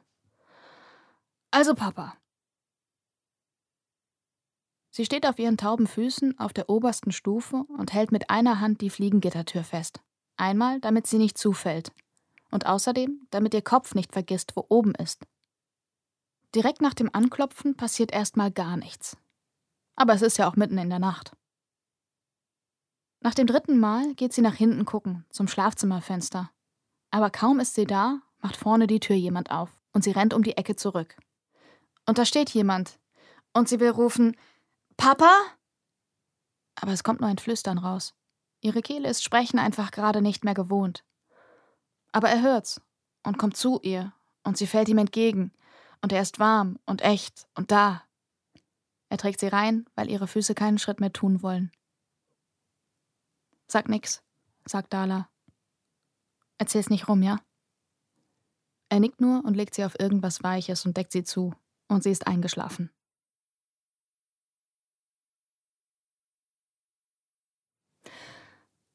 Also 1.52 1.74
Papa, 1.74 2.16
Sie 4.96 5.04
steht 5.04 5.28
auf 5.28 5.40
ihren 5.40 5.58
tauben 5.58 5.88
Füßen 5.88 6.40
auf 6.40 6.54
der 6.54 6.70
obersten 6.70 7.12
Stufe 7.12 7.66
und 7.78 7.92
hält 7.92 8.14
mit 8.14 8.30
einer 8.30 8.62
Hand 8.62 8.80
die 8.80 8.90
Fliegengittertür 8.90 9.66
fest. 9.66 10.00
Einmal, 10.38 10.80
damit 10.80 11.06
sie 11.06 11.18
nicht 11.18 11.38
zufällt. 11.38 11.92
Und 12.50 12.66
außerdem, 12.66 13.28
damit 13.30 13.54
ihr 13.54 13.62
Kopf 13.62 13.94
nicht 13.94 14.14
vergisst, 14.14 14.56
wo 14.56 14.66
oben 14.70 14.96
ist. 14.96 15.28
Direkt 16.56 16.80
nach 16.80 16.94
dem 16.94 17.10
Anklopfen 17.12 17.76
passiert 17.76 18.14
erstmal 18.14 18.52
gar 18.52 18.78
nichts. 18.78 19.18
Aber 19.98 20.14
es 20.14 20.22
ist 20.22 20.38
ja 20.38 20.48
auch 20.48 20.56
mitten 20.56 20.78
in 20.78 20.90
der 20.90 21.00
Nacht. 21.00 21.36
Nach 23.20 23.34
dem 23.34 23.48
dritten 23.48 23.78
Mal 23.78 24.14
geht 24.14 24.32
sie 24.32 24.42
nach 24.42 24.56
hinten 24.56 24.86
gucken, 24.86 25.26
zum 25.30 25.50
Schlafzimmerfenster. 25.50 26.52
Aber 27.12 27.30
kaum 27.32 27.60
ist 27.60 27.76
sie 27.76 27.86
da, 27.86 28.22
macht 28.40 28.56
vorne 28.56 28.88
die 28.88 29.02
Tür 29.02 29.18
jemand 29.18 29.52
auf 29.52 29.72
und 29.92 30.06
sie 30.06 30.12
rennt 30.12 30.34
um 30.34 30.42
die 30.42 30.56
Ecke 30.56 30.78
zurück. 30.78 31.18
Und 32.06 32.18
da 32.18 32.24
steht 32.24 32.52
jemand. 32.52 32.98
Und 33.52 33.68
sie 33.68 33.82
will 33.82 33.90
rufen: 33.90 34.38
Papa? 34.98 35.32
Aber 36.76 36.92
es 36.92 37.04
kommt 37.04 37.22
nur 37.22 37.30
ein 37.30 37.38
Flüstern 37.38 37.78
raus. 37.78 38.14
Ihre 38.62 38.82
Kehle 38.82 39.10
ist 39.10 39.24
Sprechen 39.24 39.60
einfach 39.60 39.92
gerade 39.92 40.22
nicht 40.22 40.44
mehr 40.44 40.54
gewohnt. 40.54 41.04
Aber 42.12 42.30
er 42.30 42.42
hört's 42.42 42.82
und 43.24 43.38
kommt 43.38 43.58
zu 43.58 43.80
ihr, 43.82 44.14
und 44.44 44.58
sie 44.58 44.68
fällt 44.68 44.90
ihm 44.90 44.98
entgegen, 44.98 45.52
und 46.02 46.12
er 46.12 46.22
ist 46.22 46.40
warm 46.40 46.80
und 46.86 47.02
echt 47.02 47.48
und 47.56 47.72
da. 47.72 48.04
Er 49.10 49.18
trägt 49.18 49.40
sie 49.40 49.48
rein, 49.48 49.86
weil 49.96 50.10
ihre 50.10 50.28
Füße 50.28 50.56
keinen 50.56 50.78
Schritt 50.78 51.00
mehr 51.00 51.14
tun 51.14 51.42
wollen. 51.42 51.72
Sag 53.68 53.90
nix, 53.90 54.24
sagt 54.66 54.94
Dala. 54.94 55.30
Erzähl's 56.58 56.90
nicht 56.90 57.08
rum, 57.08 57.22
ja? 57.24 57.40
Er 58.90 59.00
nickt 59.00 59.20
nur 59.20 59.44
und 59.44 59.56
legt 59.56 59.74
sie 59.76 59.84
auf 59.84 60.00
irgendwas 60.00 60.44
Weiches 60.44 60.86
und 60.86 60.96
deckt 60.96 61.12
sie 61.12 61.24
zu, 61.24 61.54
und 61.88 62.04
sie 62.04 62.12
ist 62.12 62.28
eingeschlafen. 62.28 62.92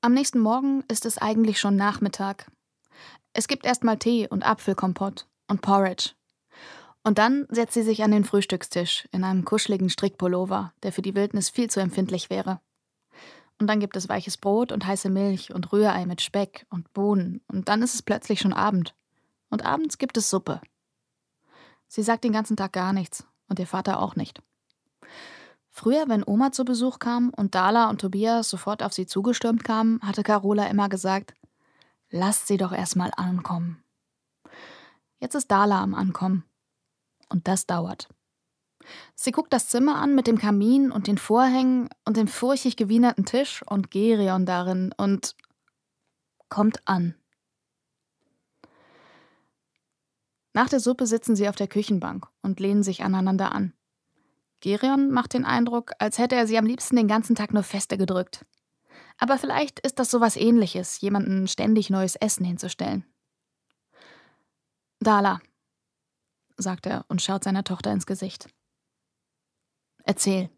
Am 0.03 0.15
nächsten 0.15 0.39
Morgen 0.39 0.83
ist 0.89 1.05
es 1.05 1.19
eigentlich 1.19 1.61
schon 1.61 1.77
Nachmittag. 1.77 2.51
Es 3.35 3.49
gibt 3.49 3.67
erstmal 3.67 3.99
Tee 3.99 4.27
und 4.27 4.47
Apfelkompott 4.47 5.27
und 5.47 5.61
Porridge. 5.61 6.13
Und 7.05 7.19
dann 7.19 7.47
setzt 7.51 7.75
sie 7.75 7.83
sich 7.83 8.03
an 8.03 8.11
den 8.11 8.25
Frühstückstisch 8.25 9.07
in 9.13 9.25
einem 9.25 9.45
kuscheligen 9.45 9.91
Strickpullover, 9.91 10.73
der 10.83 10.93
für 10.93 11.03
die 11.03 11.15
Wildnis 11.15 11.51
viel 11.51 11.69
zu 11.69 11.81
empfindlich 11.81 12.31
wäre. 12.31 12.63
Und 13.59 13.67
dann 13.67 13.79
gibt 13.79 13.95
es 13.95 14.09
weiches 14.09 14.39
Brot 14.39 14.73
und 14.73 14.87
heiße 14.87 15.11
Milch 15.11 15.53
und 15.53 15.71
Rührei 15.71 16.07
mit 16.07 16.23
Speck 16.23 16.65
und 16.71 16.91
Bohnen. 16.95 17.43
Und 17.47 17.69
dann 17.69 17.83
ist 17.83 17.95
es 17.95 18.01
plötzlich 18.01 18.41
schon 18.41 18.55
Abend. 18.55 18.95
Und 19.51 19.67
abends 19.67 19.99
gibt 19.99 20.17
es 20.17 20.31
Suppe. 20.31 20.63
Sie 21.89 22.03
sagt 22.03 22.25
den 22.25 22.33
ganzen 22.33 22.57
Tag 22.57 22.73
gar 22.73 22.95
nichts 22.95 23.27
und 23.49 23.59
ihr 23.59 23.67
Vater 23.67 24.01
auch 24.01 24.17
nicht. 24.17 24.41
Früher, 25.81 26.11
wenn 26.11 26.25
Oma 26.27 26.53
zu 26.53 26.67
Besuch 26.67 26.99
kam 26.99 27.31
und 27.31 27.55
Dala 27.55 27.89
und 27.89 28.03
Tobias 28.03 28.51
sofort 28.51 28.83
auf 28.83 28.93
sie 28.93 29.07
zugestürmt 29.07 29.65
kamen, 29.65 29.99
hatte 30.03 30.23
Carola 30.23 30.67
immer 30.67 30.91
gesagt: 30.91 31.33
Lasst 32.11 32.49
sie 32.49 32.59
doch 32.59 32.73
erstmal 32.73 33.11
ankommen. 33.17 33.83
Jetzt 35.21 35.37
ist 35.37 35.51
Dala 35.51 35.81
am 35.81 35.95
Ankommen. 35.95 36.45
Und 37.31 37.49
das 37.49 37.65
dauert. 37.65 38.11
Sie 39.15 39.31
guckt 39.33 39.55
das 39.55 39.69
Zimmer 39.69 39.97
an 39.97 40.15
mit 40.15 40.27
dem 40.27 40.37
Kamin 40.37 40.93
und 40.93 41.07
den 41.07 41.17
Vorhängen 41.17 41.89
und 42.05 42.19
dem 42.19 42.29
furchtig 42.29 42.77
gewienerten 42.77 43.25
Tisch 43.25 43.63
und 43.67 43.91
Gerion 43.91 44.45
darin 44.45 44.93
und 44.99 45.35
kommt 46.51 46.87
an. 46.87 47.15
Nach 50.53 50.69
der 50.69 50.81
Suppe 50.81 51.07
sitzen 51.07 51.37
sie 51.37 51.49
auf 51.49 51.57
der 51.57 51.69
Küchenbank 51.69 52.27
und 52.43 52.61
lehnen 52.61 52.83
sich 52.83 53.03
aneinander 53.03 53.53
an. 53.53 53.73
Gerion 54.61 55.11
macht 55.11 55.35
den 55.35 55.45
Eindruck, 55.45 55.93
als 55.99 56.19
hätte 56.19 56.37
er 56.37 56.47
sie 56.47 56.59
am 56.59 56.67
liebsten 56.67 56.97
den 56.97 57.09
ganzen 57.09 57.35
Tag 57.35 57.53
nur 57.53 57.63
feste 57.63 57.97
gedrückt. 57.97 58.45
Aber 59.19 59.39
vielleicht 59.39 59.81
ist 59.81 59.99
das 59.99 60.11
sowas 60.11 60.37
ähnliches, 60.37 61.01
jemandem 61.01 61.47
ständig 61.47 61.91
neues 61.91 62.17
Essen 62.17 62.45
hinzustellen. 62.45 63.05
Dala, 65.01 65.41
sagt 66.57 66.87
er 66.87 67.05
und 67.09 67.23
schaut 67.23 67.45
seiner 67.45 67.65
Tochter 67.65 67.93
ins 67.93 68.07
Gesicht. 68.07 68.49
Erzähl. 70.05 70.51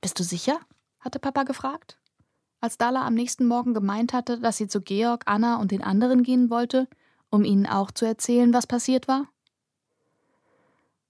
Bist 0.00 0.18
du 0.18 0.24
sicher? 0.24 0.58
hatte 0.98 1.18
Papa 1.18 1.44
gefragt. 1.44 1.98
Als 2.60 2.76
Dala 2.76 3.06
am 3.06 3.14
nächsten 3.14 3.46
Morgen 3.46 3.72
gemeint 3.72 4.12
hatte, 4.12 4.38
dass 4.38 4.56
sie 4.56 4.68
zu 4.68 4.82
Georg, 4.82 5.22
Anna 5.26 5.56
und 5.56 5.70
den 5.70 5.82
anderen 5.82 6.22
gehen 6.22 6.50
wollte, 6.50 6.88
um 7.30 7.44
ihnen 7.44 7.66
auch 7.66 7.90
zu 7.90 8.04
erzählen, 8.04 8.52
was 8.52 8.66
passiert 8.66 9.08
war. 9.08 9.28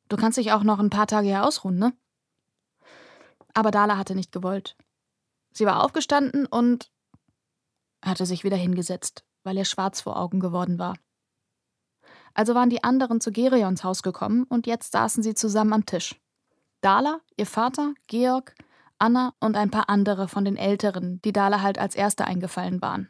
Du 0.08 0.16
kannst 0.16 0.38
dich 0.38 0.52
auch 0.52 0.62
noch 0.62 0.78
ein 0.78 0.90
paar 0.90 1.06
Tage 1.06 1.28
hier 1.28 1.44
ausruhen, 1.44 1.78
ne? 1.78 1.92
Aber 3.54 3.70
Dala 3.70 3.96
hatte 3.96 4.14
nicht 4.14 4.32
gewollt. 4.32 4.76
Sie 5.52 5.66
war 5.66 5.82
aufgestanden 5.82 6.46
und 6.46 6.90
hatte 8.04 8.26
sich 8.26 8.44
wieder 8.44 8.56
hingesetzt, 8.56 9.24
weil 9.44 9.56
ihr 9.56 9.64
schwarz 9.64 10.00
vor 10.00 10.16
Augen 10.16 10.40
geworden 10.40 10.78
war. 10.78 10.94
Also 12.34 12.54
waren 12.54 12.70
die 12.70 12.84
anderen 12.84 13.20
zu 13.20 13.32
Gerions 13.32 13.82
Haus 13.84 14.02
gekommen 14.02 14.44
und 14.44 14.66
jetzt 14.66 14.92
saßen 14.92 15.22
sie 15.22 15.34
zusammen 15.34 15.72
am 15.72 15.86
Tisch. 15.86 16.20
Dala, 16.80 17.20
ihr 17.36 17.46
Vater, 17.46 17.94
Georg, 18.06 18.54
Anna 18.98 19.34
und 19.40 19.56
ein 19.56 19.70
paar 19.70 19.88
andere 19.88 20.28
von 20.28 20.44
den 20.44 20.56
Älteren, 20.56 21.20
die 21.22 21.32
Dala 21.32 21.62
halt 21.62 21.78
als 21.78 21.94
Erste 21.94 22.24
eingefallen 22.26 22.80
waren. 22.80 23.08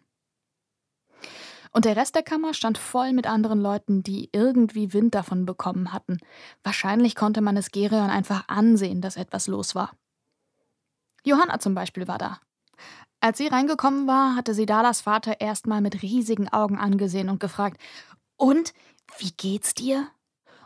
Und 1.73 1.85
der 1.85 1.97
Rest 1.97 2.15
der 2.17 2.23
Kammer 2.23 2.53
stand 2.53 2.79
voll 2.79 3.13
mit 3.13 3.27
anderen 3.27 3.61
Leuten, 3.61 4.03
die 4.03 4.29
irgendwie 4.33 4.93
Wind 4.93 5.15
davon 5.15 5.47
bekommen 5.47 5.93
hatten. 5.93 6.19
Wahrscheinlich 6.65 7.15
konnte 7.15 7.41
man 7.41 7.57
es 7.57 7.71
Gerion 7.71 8.11
einfach 8.11 8.49
ansehen, 8.49 9.01
dass 9.01 9.17
etwas 9.17 9.47
los 9.47 9.75
war. 9.75 9.93
Johanna 11.23 11.61
zum 11.61 11.75
Beispiel 11.75 12.09
war 12.09 12.19
da. 12.19 12.41
Als 13.21 13.39
sie 13.39 13.47
reingekommen 13.47 14.07
war, 14.07 14.35
hatte 14.35 14.55
sie 14.55 14.67
Dalas 14.67 15.03
Vater 15.03 15.41
erstmal 15.41 15.81
mit 15.81 16.03
riesigen 16.03 16.49
Augen 16.49 16.79
angesehen 16.79 17.29
und 17.29 17.39
gefragt: 17.39 17.81
Und, 18.37 18.73
wie 19.19 19.31
geht's 19.31 19.75
dir? 19.75 20.09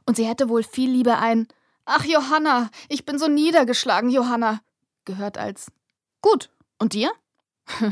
Und 0.07 0.17
sie 0.17 0.27
hätte 0.27 0.49
wohl 0.49 0.63
viel 0.63 0.91
lieber 0.91 1.19
ein 1.19 1.49
Ach, 1.87 2.05
Johanna, 2.05 2.71
ich 2.89 3.05
bin 3.05 3.19
so 3.19 3.29
niedergeschlagen, 3.29 4.09
Johanna, 4.09 4.61
gehört 5.05 5.37
als 5.37 5.71
Gut. 6.23 6.51
Und 6.79 6.95
dir? 6.95 7.13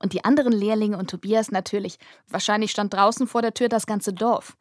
und 0.00 0.12
die 0.12 0.24
anderen 0.24 0.52
Lehrlinge 0.52 0.98
und 0.98 1.10
Tobias 1.10 1.50
natürlich. 1.50 1.98
Wahrscheinlich 2.28 2.70
stand 2.70 2.94
draußen 2.94 3.26
vor 3.26 3.42
der 3.42 3.54
Tür 3.54 3.68
das 3.68 3.86
ganze 3.86 4.12
Dorf. 4.12 4.56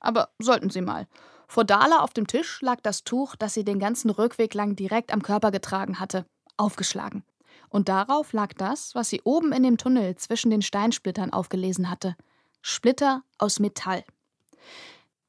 Aber 0.00 0.30
sollten 0.38 0.70
sie 0.70 0.80
mal. 0.80 1.06
Vor 1.46 1.64
Dala 1.64 2.00
auf 2.00 2.12
dem 2.12 2.26
Tisch 2.26 2.60
lag 2.60 2.80
das 2.82 3.04
Tuch, 3.04 3.34
das 3.36 3.54
sie 3.54 3.64
den 3.64 3.78
ganzen 3.78 4.10
Rückweg 4.10 4.52
lang 4.54 4.76
direkt 4.76 5.12
am 5.12 5.22
Körper 5.22 5.50
getragen 5.50 5.98
hatte, 5.98 6.26
aufgeschlagen. 6.56 7.24
Und 7.70 7.88
darauf 7.88 8.32
lag 8.32 8.52
das, 8.54 8.94
was 8.94 9.08
sie 9.08 9.22
oben 9.24 9.52
in 9.52 9.62
dem 9.62 9.78
Tunnel 9.78 10.16
zwischen 10.16 10.50
den 10.50 10.62
Steinsplittern 10.62 11.32
aufgelesen 11.32 11.90
hatte. 11.90 12.16
Splitter 12.60 13.22
aus 13.38 13.60
Metall. 13.60 14.04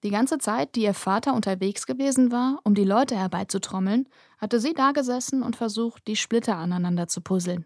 Die 0.04 0.12
ganze 0.12 0.38
Zeit, 0.38 0.76
die 0.76 0.84
ihr 0.84 0.94
Vater 0.94 1.34
unterwegs 1.34 1.86
gewesen 1.86 2.32
war, 2.32 2.60
um 2.64 2.74
die 2.74 2.86
Leute 2.86 3.16
herbeizutrommeln, 3.16 4.08
hatte 4.38 4.60
sie 4.60 4.74
dagesessen 4.74 5.44
und 5.44 5.58
versucht, 5.58 6.08
die 6.08 6.16
Splitter 6.16 6.56
aneinander 6.56 7.08
zu 7.08 7.22
puzzeln. 7.22 7.66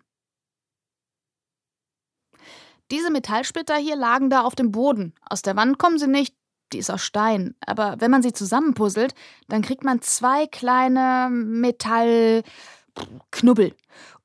Diese 2.91 3.12
Metallsplitter 3.12 3.76
hier 3.76 3.96
lagen 3.96 4.30
da 4.30 4.41
auf 4.41 4.56
dem 4.56 4.72
Boden. 4.72 5.13
Aus 5.28 5.41
der 5.41 5.56
Wand 5.56 5.80
kommen 5.80 5.98
sie 5.98 6.08
nicht, 6.08 6.36
die 6.74 6.80
ist 6.80 6.91
aus 6.91 7.02
Stein. 7.02 7.56
Aber 7.65 7.96
wenn 8.00 8.12
man 8.12 8.22
sie 8.22 8.34
zusammenpuzzelt, 8.34 9.13
dann 9.48 9.62
kriegt 9.62 9.84
man 9.84 10.02
zwei 10.02 10.48
kleine 10.48 11.30
Metallknubbel. 11.32 13.76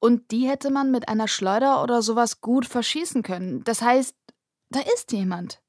Und 0.01 0.31
die 0.31 0.49
hätte 0.49 0.71
man 0.71 0.90
mit 0.90 1.09
einer 1.09 1.29
Schleuder 1.29 1.83
oder 1.83 2.03
sowas 2.03 2.40
gut 2.40 2.66
verschießen 2.66 3.23
können. 3.23 3.62
Das 3.64 3.83
heißt, 3.83 4.14
da 4.71 4.81
ist 4.94 5.12
jemand. 5.12 5.61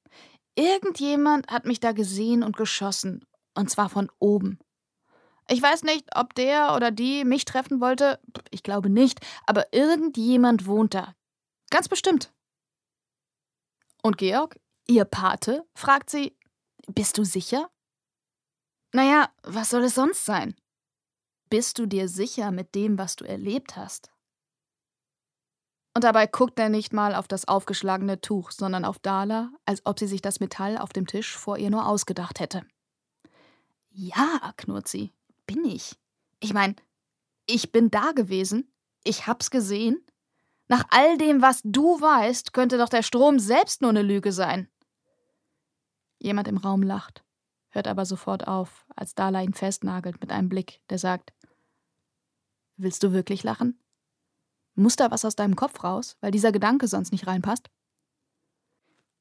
Irgendjemand 0.56 1.48
hat 1.48 1.66
mich 1.66 1.80
da 1.80 1.94
gesehen 1.94 2.44
und 2.44 2.58
geschossen. 2.58 3.26
Und 3.56 3.70
zwar 3.70 3.90
von 3.90 4.12
oben. 4.20 4.60
Ich 5.48 5.62
weiß 5.62 5.84
nicht, 5.84 6.06
ob 6.16 6.36
der 6.36 6.76
oder 6.76 6.92
die 6.92 7.26
mich 7.26 7.46
treffen 7.46 7.82
wollte. 7.82 8.20
Ich 8.52 8.62
glaube 8.62 8.90
nicht. 8.90 9.20
Aber 9.48 9.74
irgendjemand 9.74 10.68
wohnt 10.68 10.94
da. 10.94 11.16
Ganz 11.72 11.88
bestimmt. 11.88 12.32
Und 14.02 14.18
Georg, 14.18 14.60
ihr 14.88 15.06
Pate, 15.06 15.66
fragt 15.76 16.10
sie: 16.10 16.38
Bist 16.88 17.18
du 17.18 17.24
sicher? 17.24 17.70
Naja, 18.94 19.30
was 19.44 19.70
soll 19.70 19.84
es 19.84 19.96
sonst 19.96 20.26
sein? 20.26 20.56
Bist 21.50 21.80
du 21.80 21.86
dir 21.86 22.08
sicher 22.08 22.52
mit 22.52 22.76
dem, 22.76 22.98
was 22.98 23.16
du 23.16 23.26
erlebt 23.26 23.76
hast? 23.76 24.12
Und 25.96 26.04
dabei 26.04 26.28
guckt 26.28 26.60
er 26.60 26.70
nicht 26.70 26.94
mal 26.94 27.16
auf 27.16 27.28
das 27.28 27.48
aufgeschlagene 27.48 28.22
Tuch, 28.22 28.52
sondern 28.52 28.86
auf 28.86 29.00
Dala, 29.00 29.52
als 29.66 29.86
ob 29.86 30.00
sie 30.00 30.08
sich 30.08 30.22
das 30.22 30.40
Metall 30.40 30.78
auf 30.78 30.94
dem 30.94 31.08
Tisch 31.08 31.36
vor 31.36 31.58
ihr 31.58 31.70
nur 31.70 31.88
ausgedacht 31.88 32.40
hätte. 32.40 32.66
Ja, 33.90 34.54
knurrt 34.56 34.88
sie, 34.88 35.12
bin 35.46 35.66
ich. 35.66 36.00
Ich 36.40 36.54
mein, 36.54 36.76
ich 37.48 37.72
bin 37.72 37.90
da 37.90 38.12
gewesen, 38.12 38.72
ich 39.04 39.28
hab's 39.28 39.50
gesehen. 39.52 40.06
Nach 40.70 40.86
all 40.92 41.18
dem, 41.18 41.42
was 41.42 41.62
du 41.64 42.00
weißt, 42.00 42.54
könnte 42.54 42.78
doch 42.78 42.90
der 42.90 43.02
Strom 43.02 43.40
selbst 43.40 43.82
nur 43.82 43.90
eine 43.90 44.04
Lüge 44.04 44.32
sein. 44.32 44.70
Jemand 46.20 46.48
im 46.48 46.58
Raum 46.58 46.84
lacht, 46.84 47.24
hört 47.70 47.88
aber 47.88 48.06
sofort 48.06 48.48
auf, 48.48 48.86
als 48.96 49.16
Dala 49.16 49.42
ihn 49.42 49.54
festnagelt 49.54 50.22
mit 50.22 50.32
einem 50.32 50.48
Blick, 50.48 50.80
der 50.90 51.00
sagt: 51.00 51.34
Willst 52.78 53.02
du 53.02 53.12
wirklich 53.14 53.44
lachen? 53.44 53.82
Muss 54.76 54.96
da 54.96 55.10
was 55.10 55.26
aus 55.26 55.36
deinem 55.36 55.56
Kopf 55.56 55.84
raus, 55.84 56.18
weil 56.22 56.32
dieser 56.32 56.52
Gedanke 56.52 56.88
sonst 56.88 57.12
nicht 57.12 57.26
reinpasst? 57.26 57.70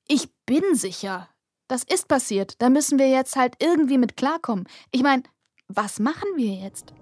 Ich 0.06 0.32
bin 0.44 0.74
sicher. 0.74 1.28
Das 1.66 1.82
ist 1.82 2.08
passiert. 2.08 2.60
Da 2.60 2.68
müssen 2.68 2.98
wir 2.98 3.08
jetzt 3.08 3.36
halt 3.36 3.56
irgendwie 3.58 3.98
mit 3.98 4.16
klarkommen. 4.16 4.68
Ich 4.90 5.02
meine, 5.02 5.22
was 5.66 5.98
machen 5.98 6.28
wir 6.36 6.54
jetzt? 6.54 6.92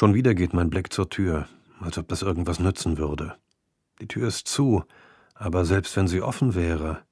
Schon 0.00 0.14
wieder 0.14 0.34
geht 0.34 0.54
mein 0.54 0.70
Blick 0.70 0.94
zur 0.94 1.10
Tür, 1.10 1.46
als 1.78 1.98
ob 1.98 2.08
das 2.08 2.22
irgendwas 2.22 2.58
nützen 2.58 2.96
würde. 2.96 3.36
Die 4.00 4.08
Tür 4.08 4.28
ist 4.28 4.48
zu, 4.48 4.82
aber 5.34 5.66
selbst 5.66 5.94
wenn 5.94 6.08
sie 6.08 6.22
offen 6.22 6.54
wäre, 6.54 7.02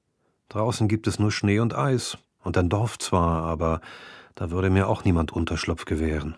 draußen 0.47 0.87
gibt 0.87 1.05
es 1.05 1.19
nur 1.19 1.31
Schnee 1.31 1.59
und 1.59 1.75
Eis 1.75 2.17
und 2.39 2.57
ein 2.57 2.67
Dorf 2.67 2.97
zwar, 2.97 3.43
aber 3.43 3.79
da 4.33 4.49
würde 4.49 4.71
mir 4.71 4.87
auch 4.87 5.03
niemand 5.03 5.31
Unterschlupf 5.31 5.85
gewähren. 5.85 6.35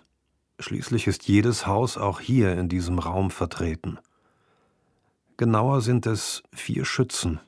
Schließlich 0.60 1.08
ist 1.08 1.26
jedes 1.26 1.68
Haus 1.68 1.98
auch 1.98 2.20
hier 2.20 2.52
in 2.60 2.68
diesem 2.68 3.00
Raum 3.00 3.32
vertreten. 3.32 3.98
Genauer 5.38 5.80
sind 5.80 6.06
es 6.06 6.44
vier 6.54 6.84
Schützen, 6.84 7.40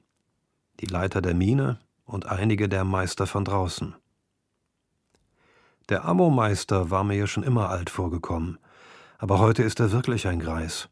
die 0.80 0.86
Leiter 0.86 1.22
der 1.22 1.36
Mine 1.36 1.78
und 2.06 2.28
einige 2.28 2.70
der 2.70 2.86
Meister 2.86 3.28
von 3.28 3.44
draußen. 3.44 3.96
Der 5.89 6.06
Ammomeister 6.06 6.89
war 6.89 7.04
mir 7.04 7.18
ja 7.18 7.28
schon 7.28 7.44
immer 7.44 7.70
alt 7.70 7.89
vorgekommen, 7.89 8.60
aber 9.23 9.39
heute 9.39 9.63
ist 9.63 9.79
er 9.79 9.93
wirklich 9.93 10.27
ein 10.27 10.41
Greis. 10.41 10.89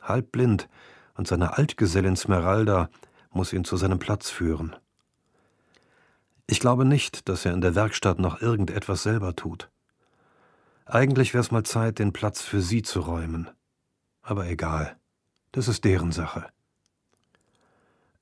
Halbblind, 0.00 0.68
und 1.14 1.26
seine 1.26 1.58
Altgesellin 1.58 2.14
Smeralda 2.14 2.88
muss 3.32 3.52
ihn 3.52 3.64
zu 3.64 3.76
seinem 3.76 3.98
Platz 3.98 4.30
führen. 4.30 4.76
Ich 6.46 6.60
glaube 6.60 6.84
nicht, 6.84 7.28
dass 7.28 7.44
er 7.44 7.52
in 7.52 7.60
der 7.60 7.74
Werkstatt 7.74 8.20
noch 8.20 8.40
irgendetwas 8.40 9.02
selber 9.02 9.34
tut. 9.34 9.68
Eigentlich 10.84 11.34
wär's 11.34 11.50
mal 11.50 11.64
Zeit, 11.64 11.98
den 11.98 12.12
Platz 12.12 12.40
für 12.40 12.62
sie 12.62 12.82
zu 12.82 13.00
räumen. 13.00 13.50
Aber 14.22 14.46
egal, 14.46 14.96
das 15.50 15.66
ist 15.66 15.82
deren 15.82 16.12
Sache. 16.12 16.46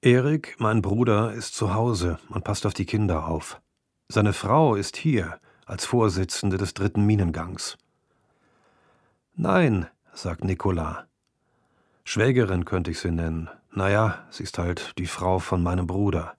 Erik, 0.01 0.57
mein 0.59 0.81
Bruder, 0.81 1.35
ist 1.35 1.55
zu 1.55 1.75
Hause 1.75 2.19
und 2.31 2.45
passt 2.45 2.65
auf 2.65 2.73
die 2.73 2.87
Kinder 2.87 3.27
auf. 3.27 3.61
Seine 4.09 4.33
Frau 4.33 4.75
ist 4.75 4.97
hier 4.97 5.39
als 5.67 5.85
Vorsitzende 5.85 6.57
des 6.57 6.73
dritten 6.73 7.05
Minengangs. 7.05 7.77
Nein, 9.43 9.87
sagt 10.13 10.45
Nicolas. 10.45 10.99
Schwägerin 12.05 12.67
könnte 12.67 12.91
ich 12.91 12.99
sie 12.99 13.11
nennen. 13.11 13.49
Naja, 13.73 14.19
sie 14.29 14.43
ist 14.43 14.59
halt 14.59 14.93
die 14.99 15.07
Frau 15.07 15.39
von 15.39 15.63
meinem 15.63 15.87
Bruder. 15.87 16.35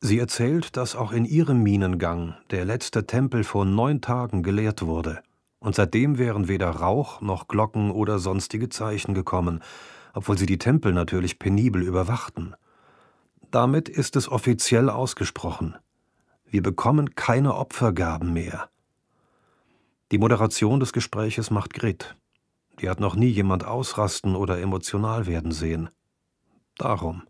Sie 0.00 0.18
erzählt, 0.18 0.76
dass 0.76 0.96
auch 0.96 1.12
in 1.12 1.24
ihrem 1.24 1.62
Minengang 1.62 2.34
der 2.50 2.64
letzte 2.64 3.06
Tempel 3.06 3.44
vor 3.44 3.64
neun 3.64 4.00
Tagen 4.00 4.42
geleert 4.42 4.82
wurde. 4.82 5.22
Und 5.60 5.76
seitdem 5.76 6.18
wären 6.18 6.48
weder 6.48 6.70
Rauch 6.70 7.20
noch 7.20 7.46
Glocken 7.46 7.92
oder 7.92 8.18
sonstige 8.18 8.68
Zeichen 8.70 9.14
gekommen, 9.14 9.62
obwohl 10.14 10.36
sie 10.36 10.46
die 10.46 10.58
Tempel 10.58 10.92
natürlich 10.92 11.38
penibel 11.38 11.80
überwachten. 11.80 12.56
Damit 13.52 13.88
ist 13.88 14.16
es 14.16 14.28
offiziell 14.28 14.90
ausgesprochen. 14.90 15.76
Wir 16.44 16.60
bekommen 16.60 17.14
keine 17.14 17.54
Opfergaben 17.54 18.32
mehr. 18.32 18.68
Die 20.12 20.18
Moderation 20.18 20.80
des 20.80 20.92
Gespräches 20.92 21.50
macht 21.50 21.74
Grit. 21.74 22.16
Die 22.80 22.90
hat 22.90 23.00
noch 23.00 23.14
nie 23.14 23.28
jemand 23.28 23.64
ausrasten 23.64 24.36
oder 24.36 24.60
emotional 24.60 25.26
werden 25.26 25.52
sehen. 25.52 25.90
Darum. 26.76 27.22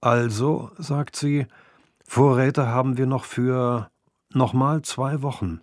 Also, 0.00 0.70
sagt 0.78 1.16
sie, 1.16 1.46
Vorräte 2.06 2.68
haben 2.68 2.98
wir 2.98 3.06
noch 3.06 3.24
für 3.24 3.90
nochmal 4.30 4.82
zwei 4.82 5.22
Wochen. 5.22 5.60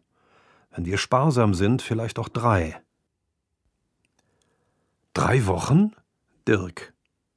Wenn 0.72 0.86
wir 0.86 0.98
sparsam 0.98 1.54
sind, 1.54 1.82
vielleicht 1.82 2.20
auch 2.20 2.30
drei. 2.30 2.82
Drei 5.13 5.46
Wochen? 5.46 5.92
Dirk. 6.48 6.94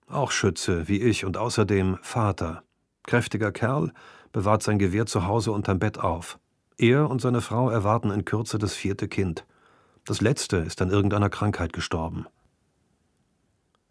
Auch 0.07 0.31
Schütze, 0.31 0.89
wie 0.89 1.01
ich 1.01 1.25
und 1.25 1.37
außerdem 1.37 1.99
Vater. 2.03 2.63
Kräftiger 3.05 3.51
Kerl, 3.51 3.93
bewahrt 4.33 4.63
sein 4.63 4.79
Gewehr 4.79 5.07
zu 5.07 5.27
Hause 5.27 5.53
unterm 5.53 5.79
Bett 5.79 5.99
auf. 5.99 6.39
Er 6.79 7.11
und 7.11 7.21
seine 7.21 7.41
Frau 7.41 7.71
erwarten 7.71 8.11
in 8.11 8.25
Kürze 8.25 8.59
das 8.59 8.75
vierte 8.75 9.09
Kind. 9.09 9.47
Das 10.05 10.21
letzte 10.21 10.57
ist 10.59 10.83
an 10.83 10.91
irgendeiner 10.91 11.31
Krankheit 11.31 11.73
gestorben. 11.73 12.27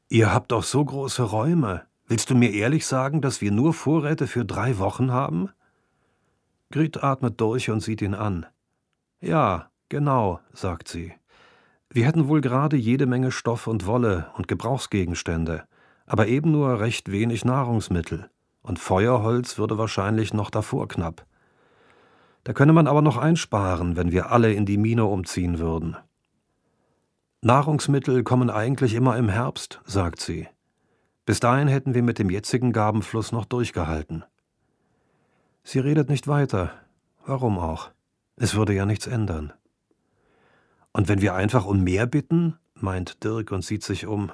Ihr 0.10 0.34
habt 0.34 0.52
doch 0.52 0.64
so 0.64 0.84
große 0.84 1.24
Räume. 1.24 1.84
Willst 2.08 2.30
du 2.30 2.36
mir 2.36 2.52
ehrlich 2.52 2.86
sagen, 2.86 3.22
dass 3.22 3.40
wir 3.40 3.52
nur 3.52 3.74
Vorräte 3.74 4.28
für 4.28 4.44
drei 4.44 4.78
Wochen 4.78 5.12
haben? 5.12 5.50
Grit 6.70 7.02
atmet 7.02 7.40
durch 7.40 7.70
und 7.70 7.82
sieht 7.82 8.02
ihn 8.02 8.14
an. 8.14 8.46
Ja, 9.22 9.70
genau, 9.88 10.40
sagt 10.52 10.88
sie. 10.90 11.14
Wir 11.90 12.06
hätten 12.06 12.28
wohl 12.28 12.42
gerade 12.42 12.76
jede 12.76 13.06
Menge 13.06 13.32
Stoff 13.32 13.68
und 13.68 13.86
Wolle 13.86 14.32
und 14.36 14.48
Gebrauchsgegenstände, 14.48 15.64
aber 16.06 16.28
eben 16.28 16.52
nur 16.52 16.80
recht 16.80 17.12
wenig 17.12 17.46
Nahrungsmittel, 17.46 18.30
und 18.62 18.80
Feuerholz 18.80 19.58
würde 19.58 19.78
wahrscheinlich 19.78 20.34
noch 20.34 20.50
davor 20.50 20.88
knapp. 20.88 21.26
Da 22.44 22.54
könne 22.54 22.74
man 22.74 22.88
aber 22.88 23.02
noch 23.02 23.18
einsparen, 23.18 23.96
wenn 23.96 24.12
wir 24.12 24.32
alle 24.32 24.54
in 24.54 24.66
die 24.66 24.78
Mine 24.78 25.06
umziehen 25.06 25.60
würden. 25.60 25.96
Nahrungsmittel 27.42 28.24
kommen 28.24 28.50
eigentlich 28.50 28.94
immer 28.94 29.18
im 29.18 29.30
Herbst, 29.30 29.82
sagt 29.86 30.20
sie. 30.20 30.48
Bis 31.26 31.40
dahin 31.40 31.68
hätten 31.68 31.94
wir 31.94 32.04
mit 32.04 32.20
dem 32.20 32.30
jetzigen 32.30 32.72
Gabenfluss 32.74 33.32
noch 33.32 33.46
durchgehalten. 33.46 34.24
Sie 35.64 35.80
redet 35.80 36.10
nicht 36.10 36.28
weiter. 36.28 36.72
Warum 37.26 37.60
auch? 37.60 37.92
Es 38.36 38.56
würde 38.56 38.74
ja 38.74 38.86
nichts 38.86 39.06
ändern. 39.06 39.54
Und 40.92 41.08
wenn 41.08 41.22
wir 41.22 41.36
einfach 41.36 41.66
um 41.66 41.84
mehr 41.84 42.08
bitten, 42.08 42.58
meint 42.76 43.24
Dirk 43.24 43.52
und 43.52 43.64
sieht 43.64 43.84
sich 43.84 44.08
um. 44.08 44.32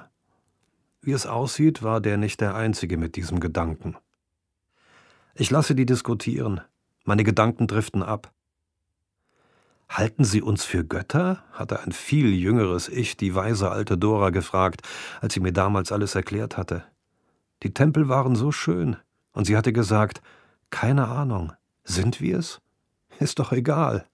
Wie 1.02 1.12
es 1.12 1.26
aussieht, 1.26 1.82
war 1.82 2.00
der 2.00 2.16
nicht 2.16 2.40
der 2.40 2.54
Einzige 2.54 2.96
mit 2.96 3.16
diesem 3.16 3.40
Gedanken. 3.40 3.96
Ich 5.34 5.50
lasse 5.50 5.74
die 5.74 5.86
diskutieren. 5.86 6.60
Meine 7.08 7.24
Gedanken 7.24 7.66
driften 7.66 8.02
ab. 8.02 8.34
Halten 9.88 10.24
Sie 10.24 10.42
uns 10.42 10.66
für 10.66 10.84
Götter? 10.84 11.42
hatte 11.52 11.80
ein 11.80 11.92
viel 11.92 12.34
jüngeres 12.34 12.90
Ich 12.90 13.16
die 13.16 13.34
weise 13.34 13.70
alte 13.70 13.96
Dora 13.96 14.28
gefragt, 14.28 14.82
als 15.22 15.32
sie 15.32 15.40
mir 15.40 15.54
damals 15.54 15.90
alles 15.90 16.14
erklärt 16.14 16.58
hatte. 16.58 16.84
Die 17.62 17.72
Tempel 17.72 18.10
waren 18.10 18.36
so 18.36 18.52
schön, 18.52 18.98
und 19.32 19.46
sie 19.46 19.56
hatte 19.56 19.72
gesagt, 19.72 20.20
keine 20.68 21.08
Ahnung, 21.08 21.54
sind 21.82 22.20
wir's? 22.20 22.60
Ist 23.18 23.38
doch 23.38 23.52
egal. 23.52 24.06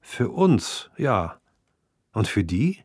Für 0.00 0.30
uns, 0.30 0.90
ja. 0.96 1.38
Und 2.12 2.26
für 2.26 2.42
die? 2.42 2.82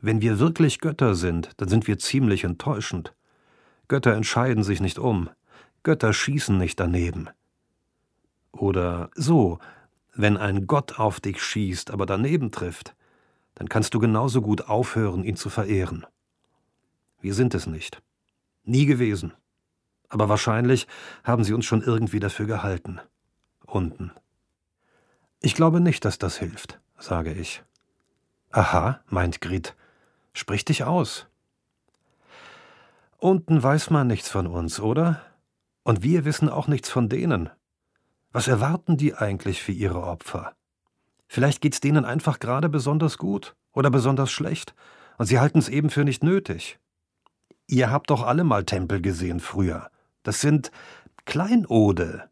Wenn 0.00 0.22
wir 0.22 0.38
wirklich 0.38 0.80
Götter 0.80 1.14
sind, 1.14 1.50
dann 1.58 1.68
sind 1.68 1.86
wir 1.86 1.98
ziemlich 1.98 2.44
enttäuschend. 2.44 3.14
Götter 3.88 4.14
entscheiden 4.14 4.64
sich 4.64 4.80
nicht 4.80 4.98
um. 4.98 5.28
Götter 5.88 6.12
schießen 6.12 6.58
nicht 6.58 6.78
daneben. 6.80 7.30
Oder 8.52 9.08
so, 9.14 9.58
wenn 10.12 10.36
ein 10.36 10.66
Gott 10.66 10.98
auf 10.98 11.18
dich 11.18 11.42
schießt, 11.42 11.90
aber 11.90 12.04
daneben 12.04 12.50
trifft, 12.50 12.94
dann 13.54 13.70
kannst 13.70 13.94
du 13.94 13.98
genauso 13.98 14.42
gut 14.42 14.68
aufhören, 14.68 15.24
ihn 15.24 15.36
zu 15.36 15.48
verehren. 15.48 16.04
Wir 17.22 17.32
sind 17.32 17.54
es 17.54 17.66
nicht. 17.66 18.02
Nie 18.64 18.84
gewesen. 18.84 19.32
Aber 20.10 20.28
wahrscheinlich 20.28 20.86
haben 21.24 21.42
sie 21.42 21.54
uns 21.54 21.64
schon 21.64 21.80
irgendwie 21.80 22.20
dafür 22.20 22.44
gehalten. 22.44 23.00
Unten. 23.64 24.12
Ich 25.40 25.54
glaube 25.54 25.80
nicht, 25.80 26.04
dass 26.04 26.18
das 26.18 26.36
hilft, 26.36 26.78
sage 26.98 27.32
ich. 27.32 27.62
Aha, 28.50 29.00
meint 29.06 29.40
Grit. 29.40 29.74
Sprich 30.34 30.66
dich 30.66 30.84
aus. 30.84 31.28
Unten 33.16 33.62
weiß 33.62 33.88
man 33.88 34.06
nichts 34.06 34.28
von 34.28 34.46
uns, 34.46 34.80
oder? 34.80 35.22
Und 35.88 36.02
wir 36.02 36.26
wissen 36.26 36.50
auch 36.50 36.68
nichts 36.68 36.90
von 36.90 37.08
denen. 37.08 37.48
Was 38.30 38.46
erwarten 38.46 38.98
die 38.98 39.14
eigentlich 39.14 39.62
für 39.62 39.72
ihre 39.72 40.02
Opfer? 40.02 40.52
Vielleicht 41.28 41.62
geht's 41.62 41.80
denen 41.80 42.04
einfach 42.04 42.40
gerade 42.40 42.68
besonders 42.68 43.16
gut 43.16 43.56
oder 43.72 43.90
besonders 43.90 44.30
schlecht, 44.30 44.74
und 45.16 45.24
sie 45.24 45.38
halten 45.38 45.58
es 45.58 45.70
eben 45.70 45.88
für 45.88 46.04
nicht 46.04 46.22
nötig. 46.22 46.78
Ihr 47.66 47.90
habt 47.90 48.10
doch 48.10 48.22
alle 48.22 48.44
mal 48.44 48.64
Tempel 48.64 49.00
gesehen 49.00 49.40
früher. 49.40 49.90
Das 50.24 50.42
sind 50.42 50.72
Kleinode. 51.24 52.28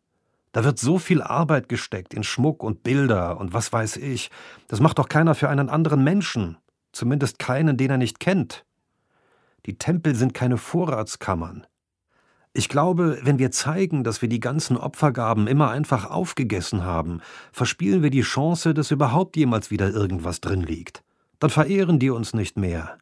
Da 0.52 0.62
wird 0.62 0.78
so 0.78 0.98
viel 0.98 1.22
Arbeit 1.22 1.70
gesteckt 1.70 2.12
in 2.12 2.24
Schmuck 2.24 2.62
und 2.62 2.82
Bilder 2.82 3.40
und 3.40 3.54
was 3.54 3.72
weiß 3.72 3.96
ich. 3.96 4.30
Das 4.68 4.80
macht 4.80 4.98
doch 4.98 5.08
keiner 5.08 5.34
für 5.34 5.48
einen 5.48 5.70
anderen 5.70 6.04
Menschen, 6.04 6.58
zumindest 6.92 7.38
keinen, 7.38 7.78
den 7.78 7.90
er 7.90 7.96
nicht 7.96 8.20
kennt. 8.20 8.66
Die 9.64 9.78
Tempel 9.78 10.14
sind 10.14 10.34
keine 10.34 10.58
Vorratskammern. 10.58 11.66
Ich 12.58 12.70
glaube, 12.70 13.18
wenn 13.20 13.38
wir 13.38 13.50
zeigen, 13.50 14.02
dass 14.02 14.22
wir 14.22 14.30
die 14.30 14.40
ganzen 14.40 14.78
Opfergaben 14.78 15.46
immer 15.46 15.68
einfach 15.68 16.10
aufgegessen 16.10 16.84
haben, 16.84 17.20
verspielen 17.52 18.02
wir 18.02 18.08
die 18.08 18.22
Chance, 18.22 18.72
dass 18.72 18.90
überhaupt 18.90 19.36
jemals 19.36 19.70
wieder 19.70 19.90
irgendwas 19.90 20.40
drin 20.40 20.62
liegt. 20.62 21.04
Dann 21.38 21.50
verehren 21.50 21.98
die 21.98 22.08
uns 22.08 22.32
nicht 22.32 22.56
mehr. 22.56 22.96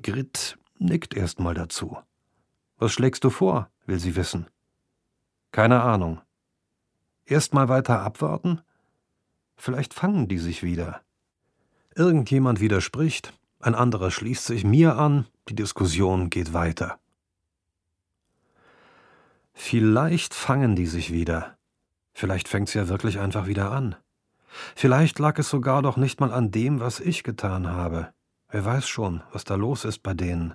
Grit 0.00 0.56
nickt 0.78 1.14
erst 1.14 1.40
mal 1.40 1.54
dazu. 1.54 1.98
Was 2.78 2.92
schlägst 2.92 3.24
du 3.24 3.30
vor? 3.30 3.68
will 3.86 3.98
sie 3.98 4.14
wissen. 4.14 4.46
Keine 5.50 5.82
Ahnung. 5.82 6.20
Erst 7.24 7.54
mal 7.54 7.68
weiter 7.68 8.02
abwarten? 8.02 8.60
Vielleicht 9.56 9.94
fangen 9.94 10.28
die 10.28 10.38
sich 10.38 10.62
wieder. 10.62 11.00
Irgendjemand 11.96 12.60
widerspricht, 12.60 13.32
ein 13.58 13.74
anderer 13.74 14.12
schließt 14.12 14.44
sich 14.44 14.62
mir 14.62 14.96
an, 14.96 15.26
die 15.48 15.56
Diskussion 15.56 16.30
geht 16.30 16.52
weiter. 16.52 17.00
Vielleicht 19.54 20.34
fangen 20.34 20.76
die 20.76 20.86
sich 20.86 21.12
wieder. 21.12 21.56
Vielleicht 22.12 22.48
fängt's 22.48 22.74
ja 22.74 22.88
wirklich 22.88 23.18
einfach 23.18 23.46
wieder 23.46 23.70
an. 23.70 23.96
Vielleicht 24.74 25.18
lag 25.18 25.38
es 25.38 25.48
sogar 25.48 25.82
doch 25.82 25.96
nicht 25.96 26.20
mal 26.20 26.32
an 26.32 26.50
dem, 26.50 26.80
was 26.80 27.00
ich 27.00 27.22
getan 27.22 27.68
habe. 27.68 28.12
Wer 28.50 28.64
weiß 28.64 28.86
schon, 28.86 29.22
was 29.32 29.44
da 29.44 29.54
los 29.54 29.84
ist 29.84 30.02
bei 30.02 30.14
denen. 30.14 30.54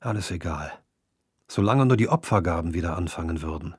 Alles 0.00 0.30
egal. 0.30 0.72
Solange 1.48 1.86
nur 1.86 1.96
die 1.96 2.08
Opfergaben 2.08 2.74
wieder 2.74 2.96
anfangen 2.96 3.42
würden. 3.42 3.74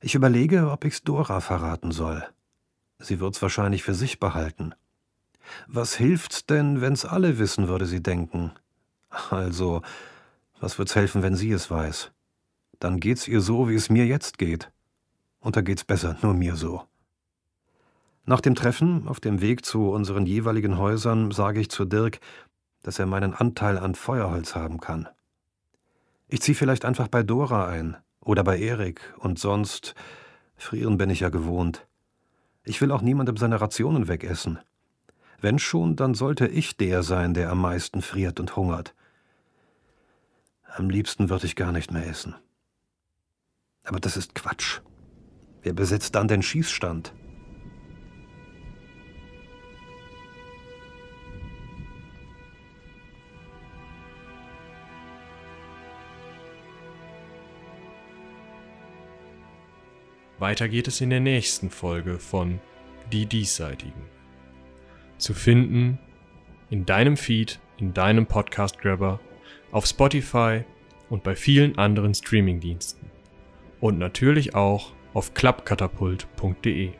Ich 0.00 0.14
überlege, 0.14 0.70
ob 0.70 0.84
ich's 0.84 1.02
Dora 1.02 1.40
verraten 1.40 1.90
soll. 1.90 2.24
Sie 2.98 3.20
wird's 3.20 3.42
wahrscheinlich 3.42 3.82
für 3.82 3.94
sich 3.94 4.20
behalten. 4.20 4.74
Was 5.66 5.94
hilft's 5.94 6.46
denn, 6.46 6.80
wenn's 6.80 7.04
alle 7.04 7.38
wissen, 7.38 7.68
würde 7.68 7.86
sie 7.86 8.02
denken. 8.02 8.52
Also, 9.30 9.82
was 10.60 10.78
wird's 10.78 10.94
helfen, 10.94 11.22
wenn 11.22 11.36
sie 11.36 11.52
es 11.52 11.70
weiß? 11.70 12.13
Dann 12.84 13.00
geht's 13.00 13.26
ihr 13.26 13.40
so, 13.40 13.66
wie 13.70 13.74
es 13.74 13.88
mir 13.88 14.04
jetzt 14.04 14.36
geht. 14.36 14.70
Und 15.40 15.56
da 15.56 15.62
geht's 15.62 15.84
besser, 15.84 16.18
nur 16.20 16.34
mir 16.34 16.54
so. 16.54 16.82
Nach 18.26 18.42
dem 18.42 18.54
Treffen, 18.54 19.08
auf 19.08 19.20
dem 19.20 19.40
Weg 19.40 19.64
zu 19.64 19.90
unseren 19.90 20.26
jeweiligen 20.26 20.76
Häusern, 20.76 21.30
sage 21.30 21.60
ich 21.60 21.70
zu 21.70 21.86
Dirk, 21.86 22.20
dass 22.82 22.98
er 22.98 23.06
meinen 23.06 23.32
Anteil 23.32 23.78
an 23.78 23.94
Feuerholz 23.94 24.54
haben 24.54 24.80
kann. 24.80 25.08
Ich 26.28 26.42
ziehe 26.42 26.54
vielleicht 26.54 26.84
einfach 26.84 27.08
bei 27.08 27.22
Dora 27.22 27.66
ein 27.66 27.96
oder 28.20 28.44
bei 28.44 28.58
Erik 28.58 29.14
und 29.18 29.38
sonst 29.38 29.94
frieren 30.54 30.98
bin 30.98 31.08
ich 31.08 31.20
ja 31.20 31.30
gewohnt. 31.30 31.86
Ich 32.64 32.82
will 32.82 32.92
auch 32.92 33.00
niemandem 33.02 33.38
seine 33.38 33.62
Rationen 33.62 34.08
wegessen. 34.08 34.58
Wenn 35.40 35.58
schon, 35.58 35.96
dann 35.96 36.12
sollte 36.12 36.48
ich 36.48 36.76
der 36.76 37.02
sein, 37.02 37.32
der 37.32 37.50
am 37.50 37.62
meisten 37.62 38.02
friert 38.02 38.40
und 38.40 38.56
hungert. 38.56 38.94
Am 40.76 40.90
liebsten 40.90 41.30
würde 41.30 41.46
ich 41.46 41.56
gar 41.56 41.72
nicht 41.72 41.90
mehr 41.90 42.06
essen. 42.06 42.34
Aber 43.84 44.00
das 44.00 44.16
ist 44.16 44.34
Quatsch. 44.34 44.80
Wer 45.62 45.74
besetzt 45.74 46.14
dann 46.14 46.28
den 46.28 46.42
Schießstand? 46.42 47.14
Weiter 60.38 60.68
geht 60.68 60.88
es 60.88 61.00
in 61.00 61.10
der 61.10 61.20
nächsten 61.20 61.70
Folge 61.70 62.18
von 62.18 62.60
Die 63.12 63.24
Diesseitigen. 63.24 64.02
Zu 65.16 65.32
finden 65.32 65.98
in 66.68 66.84
deinem 66.84 67.16
Feed, 67.16 67.60
in 67.78 67.94
deinem 67.94 68.26
Podcast-Grabber, 68.26 69.20
auf 69.72 69.86
Spotify 69.86 70.64
und 71.08 71.22
bei 71.22 71.36
vielen 71.36 71.78
anderen 71.78 72.14
Streaming-Diensten. 72.14 73.13
Und 73.84 73.98
natürlich 73.98 74.54
auch 74.54 74.92
auf 75.12 75.34
klappkatapult.de. 75.34 76.92